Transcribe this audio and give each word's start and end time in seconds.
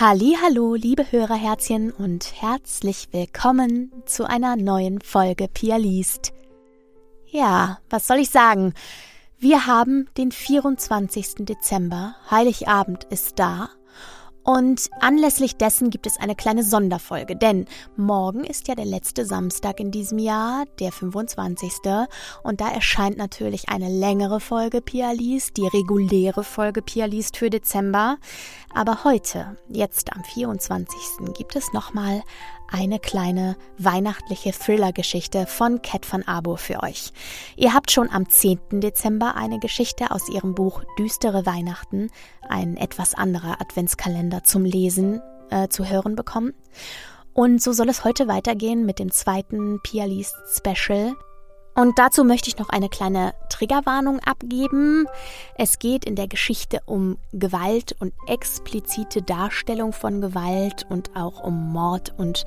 Hallo, 0.00 0.76
liebe 0.76 1.10
Hörerherzchen 1.10 1.90
und 1.90 2.40
herzlich 2.40 3.08
willkommen 3.10 3.92
zu 4.06 4.28
einer 4.28 4.54
neuen 4.54 5.00
Folge 5.00 5.48
Pia 5.48 5.76
liest. 5.76 6.32
Ja, 7.26 7.80
was 7.90 8.06
soll 8.06 8.18
ich 8.18 8.30
sagen? 8.30 8.74
Wir 9.40 9.66
haben 9.66 10.08
den 10.16 10.30
24. 10.30 11.38
Dezember, 11.40 12.14
Heiligabend 12.30 13.08
ist 13.10 13.40
da 13.40 13.70
und 14.48 14.88
anlässlich 15.00 15.58
dessen 15.58 15.90
gibt 15.90 16.06
es 16.06 16.18
eine 16.18 16.34
kleine 16.34 16.62
Sonderfolge, 16.62 17.36
denn 17.36 17.66
morgen 17.98 18.44
ist 18.44 18.66
ja 18.66 18.74
der 18.74 18.86
letzte 18.86 19.26
Samstag 19.26 19.78
in 19.78 19.90
diesem 19.90 20.18
Jahr, 20.18 20.64
der 20.80 20.90
25. 20.90 21.70
Und 22.42 22.62
da 22.62 22.70
erscheint 22.70 23.18
natürlich 23.18 23.68
eine 23.68 23.90
längere 23.90 24.40
Folge 24.40 24.80
Pia 24.80 25.12
liest, 25.12 25.58
die 25.58 25.66
reguläre 25.66 26.44
Folge 26.44 26.80
Pia 26.80 27.04
liest 27.04 27.36
für 27.36 27.50
Dezember. 27.50 28.16
Aber 28.72 29.04
heute, 29.04 29.58
jetzt 29.68 30.16
am 30.16 30.24
24. 30.24 30.96
gibt 31.36 31.54
es 31.54 31.74
nochmal 31.74 32.22
eine 32.68 32.98
kleine 32.98 33.56
weihnachtliche 33.78 34.52
Thriller-Geschichte 34.52 35.46
von 35.46 35.82
Cat 35.82 36.10
van 36.10 36.22
Arbour 36.22 36.58
für 36.58 36.82
euch. 36.82 37.12
Ihr 37.56 37.74
habt 37.74 37.90
schon 37.90 38.10
am 38.10 38.28
10. 38.28 38.58
Dezember 38.80 39.34
eine 39.34 39.58
Geschichte 39.58 40.10
aus 40.10 40.28
ihrem 40.28 40.54
Buch 40.54 40.84
Düstere 40.98 41.46
Weihnachten, 41.46 42.10
ein 42.48 42.76
etwas 42.76 43.14
anderer 43.14 43.60
Adventskalender 43.60 44.44
zum 44.44 44.64
Lesen, 44.64 45.20
äh, 45.50 45.68
zu 45.68 45.88
hören 45.88 46.14
bekommen. 46.14 46.54
Und 47.32 47.62
so 47.62 47.72
soll 47.72 47.88
es 47.88 48.04
heute 48.04 48.28
weitergehen 48.28 48.84
mit 48.84 48.98
dem 48.98 49.10
zweiten 49.10 49.80
Pia 49.82 50.04
Liest 50.04 50.36
Special. 50.56 51.14
Und 51.78 51.96
dazu 52.00 52.24
möchte 52.24 52.48
ich 52.48 52.58
noch 52.58 52.70
eine 52.70 52.88
kleine 52.88 53.34
Triggerwarnung 53.50 54.18
abgeben. 54.18 55.06
Es 55.54 55.78
geht 55.78 56.04
in 56.04 56.16
der 56.16 56.26
Geschichte 56.26 56.80
um 56.86 57.18
Gewalt 57.32 57.94
und 58.00 58.12
explizite 58.26 59.22
Darstellung 59.22 59.92
von 59.92 60.20
Gewalt 60.20 60.86
und 60.88 61.14
auch 61.14 61.40
um 61.44 61.72
Mord. 61.72 62.12
Und 62.18 62.46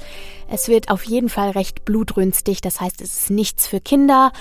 es 0.49 0.67
wird 0.67 0.91
auf 0.91 1.05
jeden 1.05 1.29
Fall 1.29 1.51
recht 1.51 1.85
blutrünstig. 1.85 2.59
Das 2.59 2.81
heißt, 2.81 2.99
es 2.99 3.21
ist 3.21 3.29
nichts 3.29 3.69
für 3.69 3.79
Kinder 3.79 4.33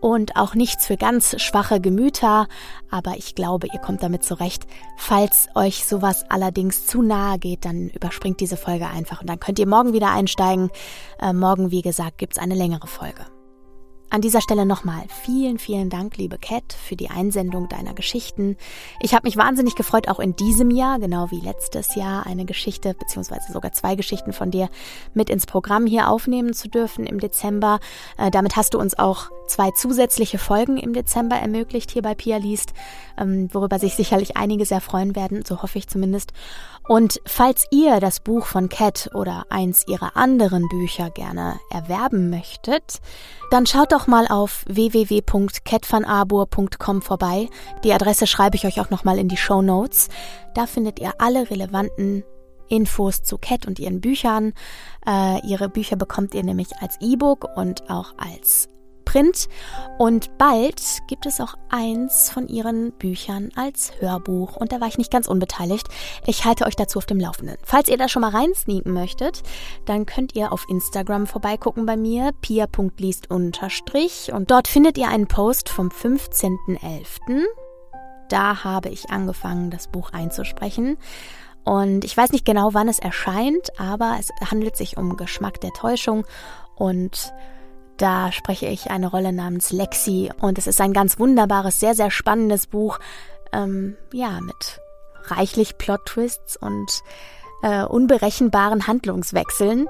und 0.00 0.36
auch 0.36 0.54
nichts 0.54 0.86
für 0.86 0.96
ganz 0.96 1.42
schwache 1.42 1.80
Gemüter, 1.80 2.46
aber 2.88 3.16
ich 3.16 3.34
glaube, 3.34 3.66
ihr 3.72 3.80
kommt 3.80 4.04
damit 4.04 4.22
zurecht. 4.22 4.64
Falls 4.96 5.48
euch 5.56 5.84
sowas 5.84 6.24
allerdings 6.28 6.86
zu 6.86 7.02
nahe 7.02 7.40
geht, 7.40 7.64
dann 7.64 7.88
überspringt 7.88 8.38
diese 8.38 8.56
Folge 8.56 8.86
einfach 8.86 9.22
und 9.22 9.28
dann 9.28 9.40
könnt 9.40 9.58
ihr 9.58 9.66
morgen 9.66 9.92
wieder 9.92 10.12
einsteigen. 10.12 10.70
Äh, 11.18 11.32
morgen, 11.32 11.72
wie 11.72 11.82
gesagt, 11.82 12.18
gibt's 12.18 12.38
eine 12.38 12.54
längere 12.54 12.86
Folge. 12.86 13.26
An 14.08 14.20
dieser 14.20 14.40
Stelle 14.40 14.66
nochmal 14.66 15.02
vielen, 15.24 15.58
vielen 15.58 15.90
Dank, 15.90 16.16
liebe 16.16 16.38
Cat, 16.38 16.72
für 16.72 16.94
die 16.94 17.10
Einsendung 17.10 17.68
deiner 17.68 17.92
Geschichten. 17.92 18.56
Ich 19.00 19.14
habe 19.14 19.26
mich 19.26 19.36
wahnsinnig 19.36 19.74
gefreut, 19.74 20.08
auch 20.08 20.20
in 20.20 20.36
diesem 20.36 20.70
Jahr, 20.70 21.00
genau 21.00 21.30
wie 21.32 21.40
letztes 21.40 21.96
Jahr, 21.96 22.24
eine 22.24 22.44
Geschichte 22.44 22.94
beziehungsweise 22.94 23.52
sogar 23.52 23.72
zwei 23.72 23.96
Geschichten 23.96 24.32
von 24.32 24.52
dir 24.52 24.70
mit 25.12 25.28
ins 25.28 25.44
Programm 25.44 25.86
hier 25.86 26.08
aufnehmen 26.08 26.54
zu 26.54 26.68
dürfen 26.68 27.04
im 27.04 27.18
Dezember. 27.18 27.80
Äh, 28.16 28.30
damit 28.30 28.54
hast 28.54 28.74
du 28.74 28.78
uns 28.78 28.96
auch 28.96 29.30
zwei 29.46 29.70
zusätzliche 29.70 30.38
Folgen 30.38 30.76
im 30.76 30.92
Dezember 30.92 31.36
ermöglicht 31.36 31.90
hier 31.90 32.02
bei 32.02 32.14
Pia 32.14 32.36
Liest, 32.36 32.72
ähm, 33.18 33.48
worüber 33.52 33.78
sich 33.78 33.94
sicherlich 33.94 34.36
einige 34.36 34.64
sehr 34.64 34.80
freuen 34.80 35.16
werden, 35.16 35.44
so 35.44 35.62
hoffe 35.62 35.78
ich 35.78 35.88
zumindest. 35.88 36.32
Und 36.88 37.20
falls 37.26 37.66
ihr 37.70 38.00
das 38.00 38.20
Buch 38.20 38.46
von 38.46 38.68
Cat 38.68 39.10
oder 39.14 39.46
eins 39.50 39.86
ihrer 39.88 40.16
anderen 40.16 40.68
Bücher 40.68 41.10
gerne 41.10 41.58
erwerben 41.70 42.30
möchtet, 42.30 43.00
dann 43.50 43.66
schaut 43.66 43.90
doch 43.92 44.06
mal 44.06 44.28
auf 44.28 44.64
www.catvanarbor.com 44.68 47.02
vorbei. 47.02 47.48
Die 47.82 47.92
Adresse 47.92 48.28
schreibe 48.28 48.56
ich 48.56 48.66
euch 48.66 48.80
auch 48.80 48.90
nochmal 48.90 49.18
in 49.18 49.28
die 49.28 49.36
Show 49.36 49.62
Notes. 49.62 50.08
Da 50.54 50.66
findet 50.66 51.00
ihr 51.00 51.14
alle 51.18 51.50
relevanten 51.50 52.22
Infos 52.68 53.22
zu 53.22 53.38
Cat 53.38 53.66
und 53.66 53.78
ihren 53.78 54.00
Büchern. 54.00 54.52
Äh, 55.06 55.46
ihre 55.46 55.68
Bücher 55.68 55.96
bekommt 55.96 56.34
ihr 56.34 56.42
nämlich 56.42 56.68
als 56.80 56.96
E-Book 57.00 57.48
und 57.56 57.88
auch 57.90 58.14
als 58.16 58.68
Print 59.06 59.48
und 59.96 60.36
bald 60.36 60.82
gibt 61.08 61.24
es 61.24 61.40
auch 61.40 61.54
eins 61.70 62.30
von 62.30 62.48
ihren 62.48 62.92
Büchern 62.92 63.50
als 63.56 63.92
Hörbuch 64.00 64.56
und 64.56 64.72
da 64.72 64.80
war 64.82 64.88
ich 64.88 64.98
nicht 64.98 65.10
ganz 65.10 65.26
unbeteiligt. 65.26 65.88
Ich 66.26 66.44
halte 66.44 66.66
euch 66.66 66.76
dazu 66.76 66.98
auf 66.98 67.06
dem 67.06 67.18
Laufenden. 67.18 67.56
Falls 67.64 67.88
ihr 67.88 67.96
da 67.96 68.08
schon 68.08 68.20
mal 68.20 68.32
reinsneaken 68.32 68.92
möchtet, 68.92 69.42
dann 69.86 70.04
könnt 70.04 70.36
ihr 70.36 70.52
auf 70.52 70.66
Instagram 70.68 71.26
vorbeigucken 71.26 71.86
bei 71.86 71.96
mir, 71.96 72.32
pia.liest 72.42 73.30
und 73.30 74.50
dort 74.50 74.68
findet 74.68 74.98
ihr 74.98 75.08
einen 75.08 75.28
Post 75.28 75.70
vom 75.70 75.88
15.11. 75.88 77.44
Da 78.28 78.64
habe 78.64 78.88
ich 78.88 79.10
angefangen, 79.10 79.70
das 79.70 79.88
Buch 79.88 80.10
einzusprechen. 80.12 80.98
Und 81.64 82.04
ich 82.04 82.16
weiß 82.16 82.30
nicht 82.30 82.44
genau, 82.44 82.74
wann 82.74 82.88
es 82.88 82.98
erscheint, 82.98 83.70
aber 83.78 84.16
es 84.20 84.30
handelt 84.50 84.76
sich 84.76 84.96
um 84.96 85.16
Geschmack 85.16 85.60
der 85.60 85.72
Täuschung 85.72 86.24
und 86.76 87.32
da 87.96 88.32
spreche 88.32 88.66
ich 88.66 88.90
eine 88.90 89.08
Rolle 89.08 89.32
namens 89.32 89.72
Lexi 89.72 90.30
und 90.40 90.58
es 90.58 90.66
ist 90.66 90.80
ein 90.80 90.92
ganz 90.92 91.18
wunderbares, 91.18 91.80
sehr, 91.80 91.94
sehr 91.94 92.10
spannendes 92.10 92.66
Buch, 92.66 92.98
ähm, 93.52 93.96
ja, 94.12 94.40
mit 94.40 94.80
reichlich 95.24 95.78
Plot-Twists 95.78 96.56
und 96.56 97.02
äh, 97.62 97.84
unberechenbaren 97.84 98.86
Handlungswechseln. 98.86 99.88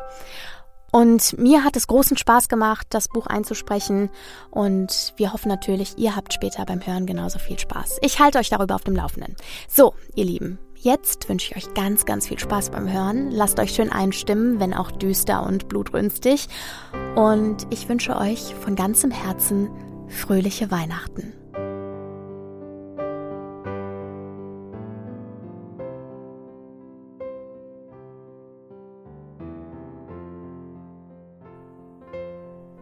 Und 0.92 1.36
mir 1.36 1.64
hat 1.64 1.76
es 1.76 1.88
großen 1.88 2.16
Spaß 2.16 2.48
gemacht, 2.48 2.86
das 2.90 3.08
Buch 3.08 3.26
einzusprechen. 3.26 4.08
Und 4.50 5.12
wir 5.16 5.32
hoffen 5.32 5.48
natürlich, 5.48 5.98
ihr 5.98 6.16
habt 6.16 6.32
später 6.32 6.64
beim 6.64 6.86
Hören 6.86 7.06
genauso 7.06 7.38
viel 7.38 7.58
Spaß. 7.58 7.98
Ich 8.00 8.18
halte 8.18 8.38
euch 8.38 8.48
darüber 8.48 8.76
auf 8.76 8.84
dem 8.84 8.96
Laufenden. 8.96 9.36
So, 9.68 9.94
ihr 10.14 10.24
Lieben, 10.24 10.58
Jetzt 10.86 11.28
wünsche 11.28 11.50
ich 11.50 11.56
euch 11.56 11.74
ganz, 11.74 12.06
ganz 12.06 12.28
viel 12.28 12.38
Spaß 12.38 12.70
beim 12.70 12.88
Hören. 12.88 13.32
Lasst 13.32 13.58
euch 13.58 13.74
schön 13.74 13.90
einstimmen, 13.90 14.60
wenn 14.60 14.72
auch 14.72 14.92
düster 14.92 15.44
und 15.44 15.66
blutrünstig. 15.66 16.46
Und 17.16 17.66
ich 17.70 17.88
wünsche 17.88 18.16
euch 18.16 18.54
von 18.54 18.76
ganzem 18.76 19.10
Herzen 19.10 19.68
fröhliche 20.06 20.70
Weihnachten. 20.70 21.32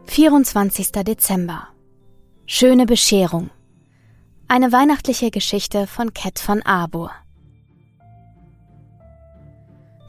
Vierundzwanzigster 0.04 1.04
Dezember. 1.04 1.69
Schöne 2.44 2.84
Bescherung. 2.84 3.48
Eine 4.47 4.72
weihnachtliche 4.72 5.31
Geschichte 5.31 5.86
von 5.86 6.12
Cat 6.12 6.38
von 6.38 6.60
Arbour. 6.60 7.10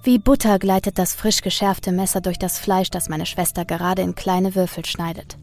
Wie 0.06 0.20
Butter 0.20 0.60
gleitet 0.60 1.00
das 1.00 1.16
frisch 1.16 1.42
geschärfte 1.42 1.92
Messer 1.92 2.22
durch 2.22 2.38
das 2.38 2.60
Fleisch, 2.60 2.92
das 2.92 3.10
meine 3.10 3.26
Schwester 3.26 3.66
gerade 3.66 4.04
in 4.04 4.14
kleine 4.14 4.54
Würfel 4.54 4.86
schneidet. 4.86 5.36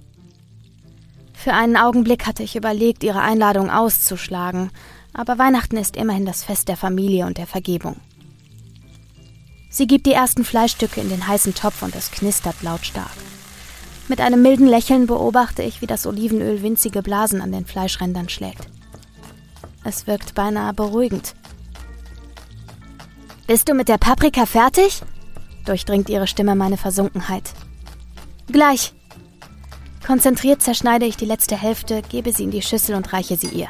Für 1.33 1.53
einen 1.53 1.77
Augenblick 1.77 2.29
hatte 2.29 2.45
ich 2.45 2.55
überlegt, 2.55 3.03
ihre 3.03 3.23
Einladung 3.23 3.71
auszuschlagen, 3.71 4.71
aber 5.13 5.37
Weihnachten 5.37 5.77
ist 5.77 5.97
immerhin 5.97 6.27
das 6.27 6.45
Fest 6.45 6.69
der 6.69 6.77
Familie 6.77 7.27
und 7.27 7.39
der 7.39 7.49
Vergebung. 7.49 7.97
Sie 9.69 9.89
gibt 9.89 10.07
die 10.07 10.13
ersten 10.13 10.45
Fleischstücke 10.45 11.01
in 11.01 11.09
den 11.09 11.27
heißen 11.27 11.57
Topf 11.57 11.83
und 11.83 11.97
es 11.97 12.13
knistert 12.13 12.63
lautstark. 12.63 13.11
Mit 14.07 14.21
einem 14.21 14.43
milden 14.43 14.69
Lächeln 14.69 15.09
beobachte 15.09 15.65
ich, 15.65 15.83
wie 15.83 15.89
das 15.89 16.07
Olivenöl 16.07 16.63
winzige 16.63 17.03
Blasen 17.03 17.41
an 17.41 17.51
den 17.51 17.67
Fleischrändern 17.67 18.29
schlägt. 18.29 18.69
Es 19.83 20.07
wirkt 20.07 20.37
beinahe 20.37 20.73
beruhigend. 20.73 21.35
Bist 23.47 23.69
du 23.69 23.75
mit 23.75 23.89
der 23.89 23.99
Paprika 23.99 24.47
fertig? 24.47 25.03
Durchdringt 25.65 26.09
ihre 26.09 26.27
Stimme 26.27 26.55
meine 26.55 26.77
Versunkenheit. 26.77 27.53
Gleich. 28.51 28.95
Konzentriert 30.07 30.63
zerschneide 30.63 31.07
ich 31.07 31.17
die 31.17 31.27
letzte 31.27 31.57
Hälfte, 31.57 32.03
gebe 32.03 32.33
sie 32.33 32.45
in 32.45 32.51
die 32.51 32.63
Schüssel 32.63 32.95
und 32.95 33.13
reiche 33.13 33.37
sie 33.37 33.49
ihr. 33.49 33.69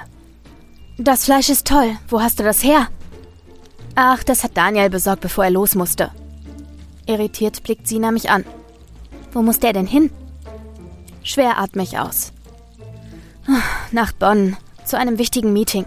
Das 0.98 1.24
Fleisch 1.24 1.48
ist 1.48 1.66
toll. 1.66 1.96
Wo 2.08 2.20
hast 2.20 2.38
du 2.38 2.42
das 2.42 2.62
her? 2.62 2.88
Ach, 3.94 4.22
das 4.24 4.44
hat 4.44 4.56
Daniel 4.56 4.88
besorgt, 4.90 5.20
bevor 5.20 5.44
er 5.44 5.50
los 5.50 5.74
musste. 5.74 6.10
Irritiert 7.06 7.62
blickt 7.62 7.86
Sina 7.86 8.10
mich 8.10 8.30
an. 8.30 8.44
Wo 9.32 9.42
muss 9.42 9.58
der 9.58 9.72
denn 9.72 9.86
hin? 9.86 10.10
Schwer 11.22 11.58
atme 11.58 11.82
ich 11.82 11.98
aus. 11.98 12.32
Nach 13.90 14.12
Bonn, 14.12 14.56
zu 14.84 14.96
einem 14.96 15.18
wichtigen 15.18 15.52
Meeting. 15.52 15.84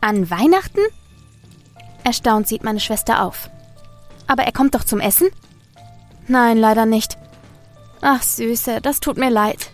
An 0.00 0.30
Weihnachten? 0.30 0.80
Erstaunt 2.04 2.48
sieht 2.48 2.64
meine 2.64 2.80
Schwester 2.80 3.22
auf. 3.22 3.50
Aber 4.26 4.44
er 4.44 4.52
kommt 4.52 4.74
doch 4.74 4.84
zum 4.84 5.00
Essen? 5.00 5.28
Nein, 6.28 6.56
leider 6.58 6.86
nicht. 6.86 7.18
Ach, 8.00 8.22
Süße, 8.22 8.80
das 8.80 9.00
tut 9.00 9.18
mir 9.18 9.30
leid. 9.30 9.70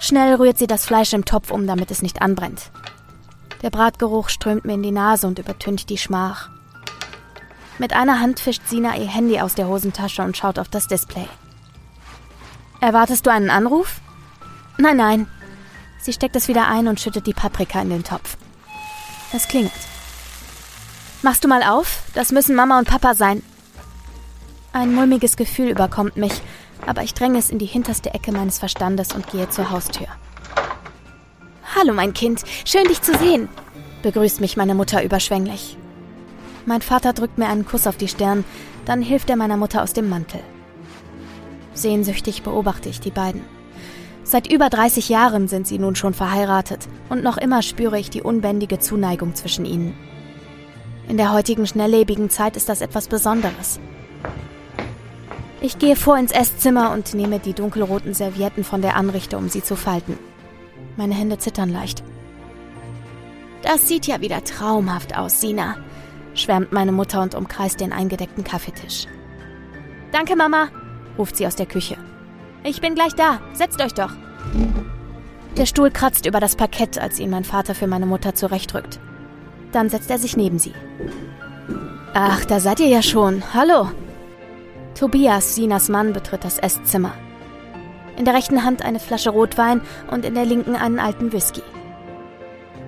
Schnell 0.00 0.34
rührt 0.34 0.58
sie 0.58 0.66
das 0.66 0.86
Fleisch 0.86 1.12
im 1.12 1.24
Topf 1.24 1.50
um, 1.50 1.66
damit 1.66 1.90
es 1.90 2.02
nicht 2.02 2.22
anbrennt. 2.22 2.70
Der 3.62 3.70
Bratgeruch 3.70 4.28
strömt 4.28 4.64
mir 4.64 4.74
in 4.74 4.82
die 4.82 4.92
Nase 4.92 5.26
und 5.26 5.38
übertüncht 5.38 5.90
die 5.90 5.98
Schmach. 5.98 6.50
Mit 7.78 7.92
einer 7.92 8.20
Hand 8.20 8.40
fischt 8.40 8.62
Sina 8.66 8.96
ihr 8.96 9.08
Handy 9.08 9.40
aus 9.40 9.54
der 9.54 9.68
Hosentasche 9.68 10.22
und 10.22 10.36
schaut 10.36 10.58
auf 10.58 10.68
das 10.68 10.86
Display. 10.86 11.28
Erwartest 12.80 13.26
du 13.26 13.30
einen 13.30 13.50
Anruf? 13.50 14.00
Nein, 14.78 14.96
nein. 14.96 15.26
Sie 16.00 16.12
steckt 16.12 16.36
es 16.36 16.48
wieder 16.48 16.68
ein 16.68 16.86
und 16.86 17.00
schüttet 17.00 17.26
die 17.26 17.34
Paprika 17.34 17.80
in 17.82 17.90
den 17.90 18.04
Topf. 18.04 18.36
Es 19.32 19.46
klingelt. 19.48 19.72
Machst 21.22 21.42
du 21.42 21.48
mal 21.48 21.64
auf? 21.64 22.04
Das 22.14 22.30
müssen 22.30 22.54
Mama 22.54 22.78
und 22.78 22.86
Papa 22.86 23.14
sein. 23.14 23.42
Ein 24.72 24.94
mulmiges 24.94 25.36
Gefühl 25.36 25.68
überkommt 25.68 26.16
mich, 26.16 26.40
aber 26.86 27.02
ich 27.02 27.12
dränge 27.12 27.38
es 27.38 27.50
in 27.50 27.58
die 27.58 27.66
hinterste 27.66 28.14
Ecke 28.14 28.30
meines 28.30 28.60
Verstandes 28.60 29.12
und 29.12 29.26
gehe 29.28 29.48
zur 29.50 29.70
Haustür. 29.70 30.06
Hallo, 31.74 31.92
mein 31.92 32.14
Kind, 32.14 32.44
schön 32.64 32.84
dich 32.84 33.02
zu 33.02 33.16
sehen, 33.18 33.48
begrüßt 34.02 34.40
mich 34.40 34.56
meine 34.56 34.76
Mutter 34.76 35.02
überschwänglich. 35.02 35.76
Mein 36.66 36.82
Vater 36.82 37.12
drückt 37.12 37.36
mir 37.36 37.48
einen 37.48 37.66
Kuss 37.66 37.88
auf 37.88 37.96
die 37.96 38.08
Stirn, 38.08 38.44
dann 38.84 39.02
hilft 39.02 39.28
er 39.28 39.36
meiner 39.36 39.56
Mutter 39.56 39.82
aus 39.82 39.94
dem 39.94 40.08
Mantel. 40.08 40.40
Sehnsüchtig 41.74 42.42
beobachte 42.42 42.88
ich 42.88 43.00
die 43.00 43.10
beiden. 43.10 43.42
Seit 44.22 44.52
über 44.52 44.68
30 44.70 45.08
Jahren 45.08 45.48
sind 45.48 45.66
sie 45.66 45.78
nun 45.78 45.96
schon 45.96 46.14
verheiratet 46.14 46.86
und 47.08 47.24
noch 47.24 47.38
immer 47.38 47.62
spüre 47.62 47.98
ich 47.98 48.08
die 48.08 48.22
unbändige 48.22 48.78
Zuneigung 48.78 49.34
zwischen 49.34 49.64
ihnen. 49.64 49.96
In 51.08 51.16
der 51.16 51.32
heutigen 51.32 51.66
schnelllebigen 51.66 52.28
Zeit 52.28 52.56
ist 52.56 52.68
das 52.68 52.82
etwas 52.82 53.08
Besonderes. 53.08 53.80
Ich 55.62 55.78
gehe 55.78 55.96
vor 55.96 56.18
ins 56.18 56.32
Esszimmer 56.32 56.92
und 56.92 57.14
nehme 57.14 57.38
die 57.38 57.54
dunkelroten 57.54 58.12
Servietten 58.12 58.62
von 58.62 58.82
der 58.82 58.94
Anrichte, 58.94 59.38
um 59.38 59.48
sie 59.48 59.62
zu 59.62 59.74
falten. 59.74 60.18
Meine 60.96 61.14
Hände 61.14 61.38
zittern 61.38 61.70
leicht. 61.70 62.04
Das 63.62 63.88
sieht 63.88 64.06
ja 64.06 64.20
wieder 64.20 64.44
traumhaft 64.44 65.16
aus, 65.16 65.40
Sina, 65.40 65.76
schwärmt 66.34 66.72
meine 66.72 66.92
Mutter 66.92 67.22
und 67.22 67.34
umkreist 67.34 67.80
den 67.80 67.92
eingedeckten 67.92 68.44
Kaffeetisch. 68.44 69.06
Danke, 70.12 70.36
Mama, 70.36 70.68
ruft 71.16 71.36
sie 71.36 71.46
aus 71.46 71.56
der 71.56 71.66
Küche. 71.66 71.96
Ich 72.64 72.80
bin 72.80 72.94
gleich 72.94 73.14
da. 73.14 73.40
Setzt 73.54 73.80
euch 73.80 73.94
doch. 73.94 74.12
Der 75.56 75.66
Stuhl 75.66 75.90
kratzt 75.90 76.26
über 76.26 76.38
das 76.38 76.54
Parkett, 76.54 76.98
als 76.98 77.18
ihn 77.18 77.30
mein 77.30 77.44
Vater 77.44 77.74
für 77.74 77.86
meine 77.86 78.06
Mutter 78.06 78.34
zurechtrückt. 78.34 79.00
Dann 79.72 79.90
setzt 79.90 80.10
er 80.10 80.18
sich 80.18 80.36
neben 80.36 80.58
sie. 80.58 80.72
Ach, 82.14 82.44
da 82.44 82.60
seid 82.60 82.80
ihr 82.80 82.88
ja 82.88 83.02
schon. 83.02 83.42
Hallo. 83.54 83.88
Tobias, 84.94 85.54
Sinas 85.54 85.88
Mann, 85.88 86.12
betritt 86.12 86.44
das 86.44 86.58
Esszimmer. 86.58 87.12
In 88.16 88.24
der 88.24 88.34
rechten 88.34 88.64
Hand 88.64 88.82
eine 88.82 88.98
Flasche 88.98 89.30
Rotwein 89.30 89.80
und 90.10 90.24
in 90.24 90.34
der 90.34 90.44
linken 90.44 90.74
einen 90.74 90.98
alten 90.98 91.32
Whisky. 91.32 91.62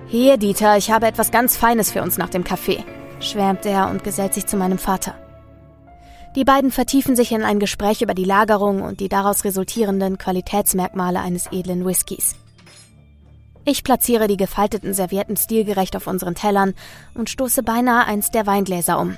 Hier, 0.07 0.35
Dieter, 0.35 0.75
ich 0.75 0.91
habe 0.91 1.07
etwas 1.07 1.31
ganz 1.31 1.55
Feines 1.55 1.91
für 1.91 2.01
uns 2.01 2.17
nach 2.17 2.27
dem 2.27 2.43
Kaffee, 2.43 2.83
schwärmt 3.21 3.65
er 3.65 3.89
und 3.89 4.03
gesellt 4.03 4.33
sich 4.33 4.45
zu 4.45 4.57
meinem 4.57 4.77
Vater. 4.77 5.15
Die 6.35 6.43
beiden 6.43 6.71
vertiefen 6.71 7.15
sich 7.15 7.31
in 7.31 7.43
ein 7.43 7.59
Gespräch 7.59 8.01
über 8.01 8.13
die 8.13 8.25
Lagerung 8.25 8.81
und 8.81 8.99
die 8.99 9.07
daraus 9.07 9.45
resultierenden 9.45 10.17
Qualitätsmerkmale 10.17 11.19
eines 11.19 11.49
edlen 11.51 11.85
Whiskys. 11.85 12.35
Ich 13.63 13.83
platziere 13.83 14.27
die 14.27 14.37
gefalteten 14.37 14.93
Servietten 14.93 15.37
stilgerecht 15.37 15.95
auf 15.95 16.07
unseren 16.07 16.35
Tellern 16.35 16.73
und 17.13 17.29
stoße 17.29 17.63
beinahe 17.63 18.05
eins 18.05 18.31
der 18.31 18.47
Weingläser 18.47 18.99
um. 18.99 19.17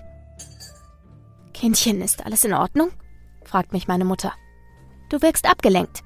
Kindchen, 1.54 2.02
ist 2.02 2.26
alles 2.26 2.44
in 2.44 2.54
Ordnung? 2.54 2.92
fragt 3.46 3.72
mich 3.72 3.88
meine 3.88 4.06
Mutter. 4.06 4.34
Du 5.10 5.22
wirkst 5.22 5.50
abgelenkt. 5.50 6.04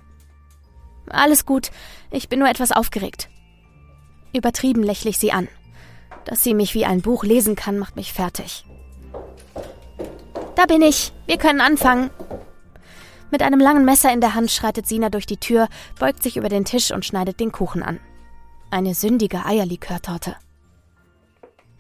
Alles 1.10 1.46
gut, 1.46 1.72
ich 2.12 2.30
bin 2.30 2.40
nur 2.40 2.50
etwas 2.50 2.72
aufgeregt. 2.72 3.30
Übertrieben 4.34 4.84
lächle 4.84 5.10
ich 5.10 5.18
sie 5.18 5.32
an. 5.32 5.48
Dass 6.26 6.44
sie 6.44 6.54
mich 6.54 6.74
wie 6.74 6.86
ein 6.86 7.02
Buch 7.02 7.24
lesen 7.24 7.56
kann, 7.56 7.80
macht 7.80 7.96
mich 7.96 8.12
fertig. 8.12 8.66
Da 10.56 10.66
bin 10.66 10.82
ich. 10.82 11.14
Wir 11.26 11.38
können 11.38 11.62
anfangen. 11.62 12.10
Mit 13.32 13.42
einem 13.42 13.60
langen 13.60 13.86
Messer 13.86 14.12
in 14.12 14.22
der 14.22 14.36
Hand 14.36 14.52
schreitet 14.52 14.88
Sina 14.88 15.10
durch 15.10 15.26
die 15.26 15.38
Tür, 15.38 15.70
beugt 16.00 16.24
sich 16.24 16.38
über 16.38 16.50
den 16.50 16.66
Tisch 16.66 16.92
und 16.92 17.06
schneidet 17.06 17.40
den 17.40 17.52
Kuchen 17.52 17.84
an. 17.84 18.00
Eine 18.70 18.94
sündige 18.94 19.46
Eierlikörtorte. 19.46 20.36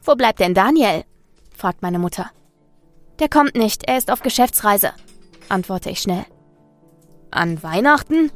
Wo 0.04 0.16
bleibt 0.16 0.40
denn 0.40 0.54
Daniel? 0.54 1.04
fragt 1.54 1.82
meine 1.82 2.00
Mutter. 2.00 2.32
Der 3.20 3.28
kommt 3.28 3.56
nicht, 3.56 3.88
er 3.88 3.98
ist 3.98 4.10
auf 4.10 4.22
Geschäftsreise, 4.22 4.92
antworte 5.50 5.90
ich 5.90 6.00
schnell. 6.00 6.26
An 7.30 7.62
Weihnachten? 7.62 8.32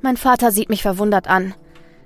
Mein 0.00 0.16
Vater 0.16 0.50
sieht 0.50 0.70
mich 0.70 0.82
verwundert 0.82 1.28
an. 1.28 1.54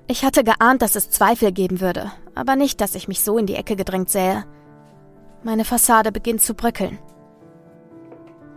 Ich 0.09 0.25
hatte 0.25 0.43
geahnt, 0.43 0.83
dass 0.83 0.97
es 0.97 1.11
Zweifel 1.11 1.53
geben 1.53 1.81
würde, 1.81 2.11
aber 2.35 2.57
nicht, 2.57 2.81
dass 2.81 2.95
ich 2.95 3.07
mich 3.07 3.23
so 3.23 3.39
in 3.39 3.47
die 3.47 3.55
Ecke 3.55 3.77
gedrängt 3.77 4.11
sähe. 4.11 4.45
Meine 5.45 5.65
Fassade 5.65 6.11
beginnt 6.11 6.43
zu 6.43 6.55
bröckeln. 6.55 6.99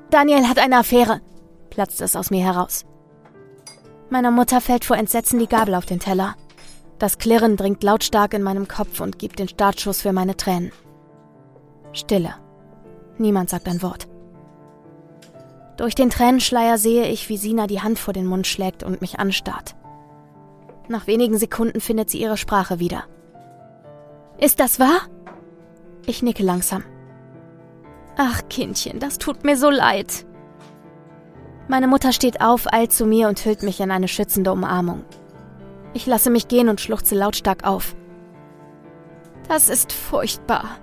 Daniel 0.10 0.48
hat 0.48 0.58
eine 0.58 0.78
Affäre, 0.78 1.22
platzt 1.70 2.02
es 2.02 2.16
aus 2.16 2.32
mir 2.32 2.44
heraus. 2.44 2.86
Meiner 4.10 4.32
Mutter 4.32 4.60
fällt 4.60 4.86
vor 4.86 4.98
Entsetzen 4.98 5.38
die 5.38 5.48
Gabel 5.48 5.76
auf 5.76 5.86
den 5.86 6.00
Teller. 6.00 6.36
Das 7.00 7.18
Klirren 7.18 7.56
dringt 7.56 7.82
lautstark 7.82 8.34
in 8.34 8.44
meinem 8.44 8.68
Kopf 8.68 9.00
und 9.00 9.18
gibt 9.18 9.40
den 9.40 9.48
Startschuss 9.48 10.02
für 10.02 10.12
meine 10.12 10.36
Tränen. 10.36 10.74
Stille. 11.94 12.36
Niemand 13.18 13.50
sagt 13.50 13.68
ein 13.68 13.82
Wort. 13.82 14.08
Durch 15.78 15.96
den 15.96 16.10
Tränenschleier 16.10 16.78
sehe 16.78 17.08
ich, 17.08 17.30
wie 17.30 17.38
Sina 17.38 17.66
die 17.66 17.82
Hand 17.82 18.00
vor 18.00 18.14
den 18.14 18.26
Mund 18.26 18.48
schlägt 18.48 18.84
und 18.84 19.00
mich 19.00 19.18
anstarrt. 19.18 19.76
Nach 20.90 21.08
wenigen 21.08 21.38
Sekunden 21.38 21.80
findet 21.80 22.10
sie 22.10 22.22
ihre 22.22 22.36
Sprache 22.36 22.80
wieder. 22.80 23.06
Ist 24.38 24.60
das 24.60 24.80
wahr? 24.80 25.00
Ich 26.06 26.22
nicke 26.22 26.44
langsam. 26.44 26.84
Ach, 28.18 28.42
Kindchen, 28.50 29.00
das 29.00 29.20
tut 29.20 29.46
mir 29.46 29.56
so 29.56 29.70
leid. 29.70 30.26
Meine 31.70 31.88
Mutter 31.88 32.12
steht 32.12 32.42
auf, 32.42 32.74
eilt 32.74 32.92
zu 32.92 33.06
mir 33.06 33.30
und 33.30 33.46
hüllt 33.46 33.64
mich 33.64 33.80
in 33.80 33.92
eine 33.92 34.10
schützende 34.10 34.52
Umarmung. 34.52 35.06
Ich 35.94 36.06
lasse 36.06 36.30
mich 36.30 36.48
gehen 36.48 36.70
und 36.70 36.82
schluchze 36.82 37.16
lautstark 37.16 37.66
auf. 37.66 37.96
Das 39.48 39.70
ist 39.70 39.92
furchtbar. 39.92 40.78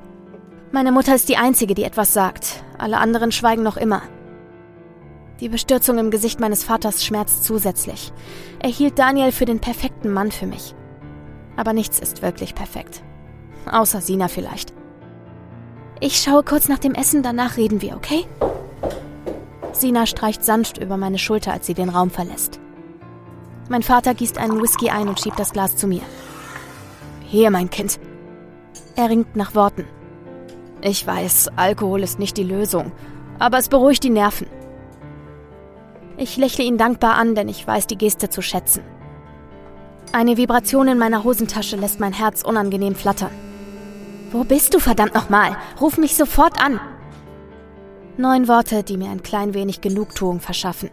Meine 0.73 0.91
Mutter 0.91 1.15
ist 1.15 1.29
die 1.29 1.37
Einzige, 1.37 1.75
die 1.75 1.85
etwas 1.85 2.13
sagt. 2.13 2.65
Alle 2.79 2.99
anderen 2.99 3.31
schweigen 3.31 3.63
noch 3.63 3.77
immer. 3.77 4.03
Die 5.41 5.49
Bestürzung 5.49 5.99
im 5.99 6.11
Gesicht 6.11 6.41
meines 6.41 6.65
Vaters 6.65 7.05
schmerzt 7.05 7.45
zusätzlich. 7.45 8.13
Er 8.59 8.71
hielt 8.71 8.99
Daniel 8.99 9.33
für 9.33 9.45
den 9.45 9.61
perfekten 9.61 10.13
Mann 10.13 10.33
für 10.33 10.47
mich. 10.47 10.75
Aber 11.57 11.73
nichts 11.73 12.01
ist 12.01 12.23
wirklich 12.23 12.55
perfekt. 12.55 13.03
Außer 13.71 14.01
Sina 14.01 14.29
vielleicht. 14.29 14.73
Ich 16.01 16.19
schaue 16.19 16.43
kurz 16.43 16.69
nach 16.69 16.79
dem 16.79 16.95
Essen, 16.95 17.23
danach 17.23 17.57
reden 17.57 17.81
wir, 17.81 17.97
okay? 17.97 18.27
Sina 19.73 20.07
streicht 20.07 20.45
sanft 20.45 20.79
über 20.79 20.97
meine 20.97 21.19
Schulter, 21.19 21.53
als 21.53 21.67
sie 21.67 21.75
den 21.75 21.89
Raum 21.89 22.11
verlässt. 22.11 22.61
Mein 23.69 23.83
Vater 23.83 24.15
gießt 24.15 24.39
einen 24.39 24.63
Whisky 24.63 24.91
ein 24.91 25.09
und 25.09 25.21
schiebt 25.21 25.39
das 25.39 25.53
Glas 25.53 25.77
zu 25.77 25.87
mir. 25.87 26.03
Hier, 27.25 27.51
mein 27.51 27.69
Kind. 27.71 27.99
Er 28.95 29.11
ringt 29.11 29.35
nach 29.35 29.55
Worten. 29.55 29.85
Ich 30.83 31.07
weiß, 31.07 31.51
Alkohol 31.57 32.03
ist 32.03 32.19
nicht 32.19 32.37
die 32.37 32.45
Lösung, 32.45 32.93
aber 33.39 33.59
es 33.59 33.69
beruhigt 33.69 34.05
die 34.05 34.11
Nerven. 34.11 34.47
Ich 36.17 36.37
lächle 36.37 36.65
ihn 36.65 36.79
dankbar 36.79 37.15
an, 37.15 37.35
denn 37.35 37.49
ich 37.49 37.67
weiß 37.67 37.87
die 37.89 37.99
Geste 37.99 38.29
zu 38.31 38.41
schätzen. 38.41 38.83
Eine 40.13 40.37
Vibration 40.37 40.89
in 40.89 40.99
meiner 40.99 41.25
Hosentasche 41.25 41.77
lässt 41.77 41.99
mein 41.99 42.13
Herz 42.13 42.43
unangenehm 42.43 42.95
flattern. 42.95 43.33
Wo 44.31 44.45
bist 44.45 44.73
du 44.75 44.79
verdammt 44.79 45.15
nochmal? 45.15 45.57
Ruf 45.81 45.99
mich 45.99 46.17
sofort 46.17 46.61
an. 46.61 46.81
Neun 48.17 48.49
Worte, 48.49 48.83
die 48.83 48.97
mir 48.97 49.11
ein 49.11 49.23
klein 49.23 49.53
wenig 49.53 49.81
Genugtuung 49.81 50.41
verschaffen. 50.41 50.91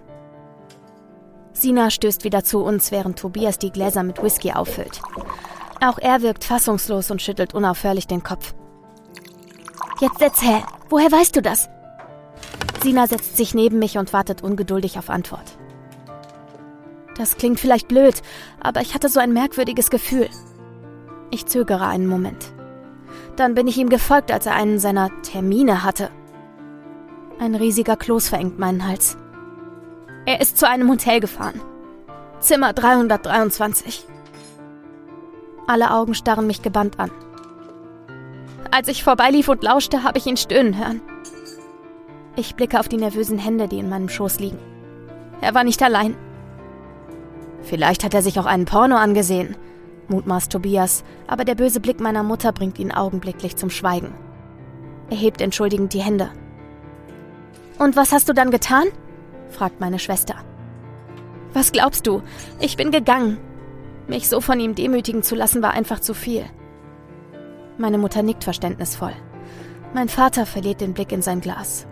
Sina 1.54 1.90
stößt 1.90 2.24
wieder 2.24 2.44
zu 2.44 2.60
uns, 2.60 2.92
während 2.92 3.20
Tobias 3.20 3.58
die 3.58 3.72
Gläser 3.72 4.04
mit 4.04 4.22
Whisky 4.22 4.52
auffüllt. 4.52 5.02
Auch 5.82 5.98
er 6.00 6.22
wirkt 6.22 6.44
fassungslos 6.44 7.12
und 7.12 7.22
schüttelt 7.22 7.54
unaufhörlich 7.54 8.08
den 8.08 8.24
Kopf. 8.24 8.54
Jetzt 10.00 10.44
her. 10.44 10.64
Woher 10.90 11.12
weißt 11.12 11.36
du 11.36 11.42
das? 11.42 11.70
Sina 12.82 13.08
setzt 13.08 13.38
sich 13.38 13.54
neben 13.54 13.80
mich 13.80 13.98
und 13.98 14.12
wartet 14.12 14.44
ungeduldig 14.44 14.98
auf 14.98 15.10
Antwort. 15.10 15.58
Das 17.18 17.38
klingt 17.38 17.60
vielleicht 17.60 17.88
blöd, 17.88 18.22
aber 18.60 18.82
ich 18.82 18.94
hatte 18.94 19.08
so 19.08 19.20
ein 19.20 19.34
merkwürdiges 19.34 19.90
Gefühl. 19.90 20.30
Ich 21.32 21.46
zögere 21.46 21.88
einen 21.88 22.08
Moment. 22.08 22.54
Dann 23.36 23.56
bin 23.56 23.68
ich 23.68 23.78
ihm 23.78 23.90
gefolgt, 23.90 24.32
als 24.32 24.46
er 24.46 24.56
einen 24.56 24.80
seiner 24.80 25.10
Termine 25.22 25.84
hatte. 25.84 26.10
Ein 27.40 27.56
riesiger 27.56 27.96
Kloß 27.96 28.30
verengt 28.30 28.60
meinen 28.60 28.88
Hals. 28.88 29.18
Er 30.26 30.40
ist 30.40 30.58
zu 30.58 30.68
einem 30.68 30.90
Hotel 30.90 31.20
gefahren. 31.20 31.60
Zimmer 32.40 32.72
323. 32.72 34.06
Alle 35.68 35.92
Augen 35.92 36.14
starren 36.14 36.48
mich 36.48 36.62
gebannt 36.62 36.98
an. 36.98 37.12
Als 38.72 38.88
ich 38.88 39.04
vorbeilief 39.04 39.50
und 39.50 39.64
lauschte, 39.64 40.04
habe 40.04 40.18
ich 40.18 40.26
ihn 40.26 40.38
stöhnen 40.38 40.78
hören. 40.78 41.02
Ich 42.38 42.56
blicke 42.56 42.80
auf 42.80 42.88
die 42.88 42.98
nervösen 42.98 43.38
Hände, 43.38 43.68
die 43.68 43.80
in 43.80 43.90
meinem 43.90 44.08
Schoß 44.08 44.40
liegen. 44.40 44.60
Er 45.42 45.54
war 45.54 45.66
nicht 45.66 45.84
allein. 45.84 46.16
Vielleicht 47.62 48.06
hat 48.06 48.14
er 48.14 48.22
sich 48.22 48.40
auch 48.40 48.46
einen 48.46 48.66
Porno 48.66 48.96
angesehen, 48.96 49.58
mutmaßt 50.08 50.52
Tobias, 50.52 51.04
aber 51.28 51.44
der 51.44 51.56
böse 51.56 51.82
Blick 51.82 52.00
meiner 52.00 52.24
Mutter 52.24 52.54
bringt 52.54 52.80
ihn 52.80 52.94
augenblicklich 52.94 53.58
zum 53.58 53.70
Schweigen. 53.70 54.14
Er 55.10 55.18
hebt 55.18 55.42
entschuldigend 55.42 55.94
die 55.94 56.02
Hände. 56.02 56.32
Und 57.78 57.98
was 57.98 58.14
hast 58.14 58.30
du 58.30 58.34
dann 58.34 58.52
getan? 58.52 58.86
Fragt 59.54 59.80
meine 59.80 60.00
Schwester. 60.00 60.36
Was 61.54 61.72
glaubst 61.72 62.08
du? 62.08 62.22
Ich 62.60 62.78
bin 62.78 62.92
gegangen. 62.92 63.38
Mich 64.08 64.28
so 64.28 64.42
von 64.42 64.60
ihm 64.60 64.76
demütigen 64.76 65.24
zu 65.24 65.36
lassen, 65.36 65.62
war 65.62 65.72
einfach 65.72 66.00
zu 66.00 66.14
viel. 66.14 66.46
Meine 67.78 67.98
Mutter 67.98 68.22
nickt 68.24 68.44
verständnisvoll. 68.44 69.14
Mein 69.94 70.10
Vater 70.10 70.46
verliert 70.46 70.82
den 70.82 70.94
Blick 70.94 71.12
in 71.12 71.22
sein 71.22 71.42
Glas. 71.42 71.88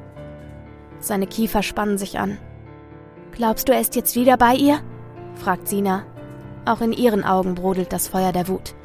Seine 1.00 1.27
Kiefer 1.27 1.63
spannen 1.63 1.98
sich 1.98 2.20
an. 2.20 2.38
Glaubst 3.32 3.70
du, 3.70 3.74
er 3.74 3.82
ist 3.82 3.96
jetzt 3.96 4.15
wieder 4.15 4.38
bei 4.38 4.56
ihr? 4.56 4.80
fragt 5.36 5.68
Sina. 5.68 6.03
Auch 6.65 6.82
in 6.82 6.94
ihren 6.94 7.24
Augen 7.24 7.56
brodelt 7.56 7.94
das 7.94 8.08
Feuer 8.08 8.32
der 8.32 8.48
Wut. 8.48 8.75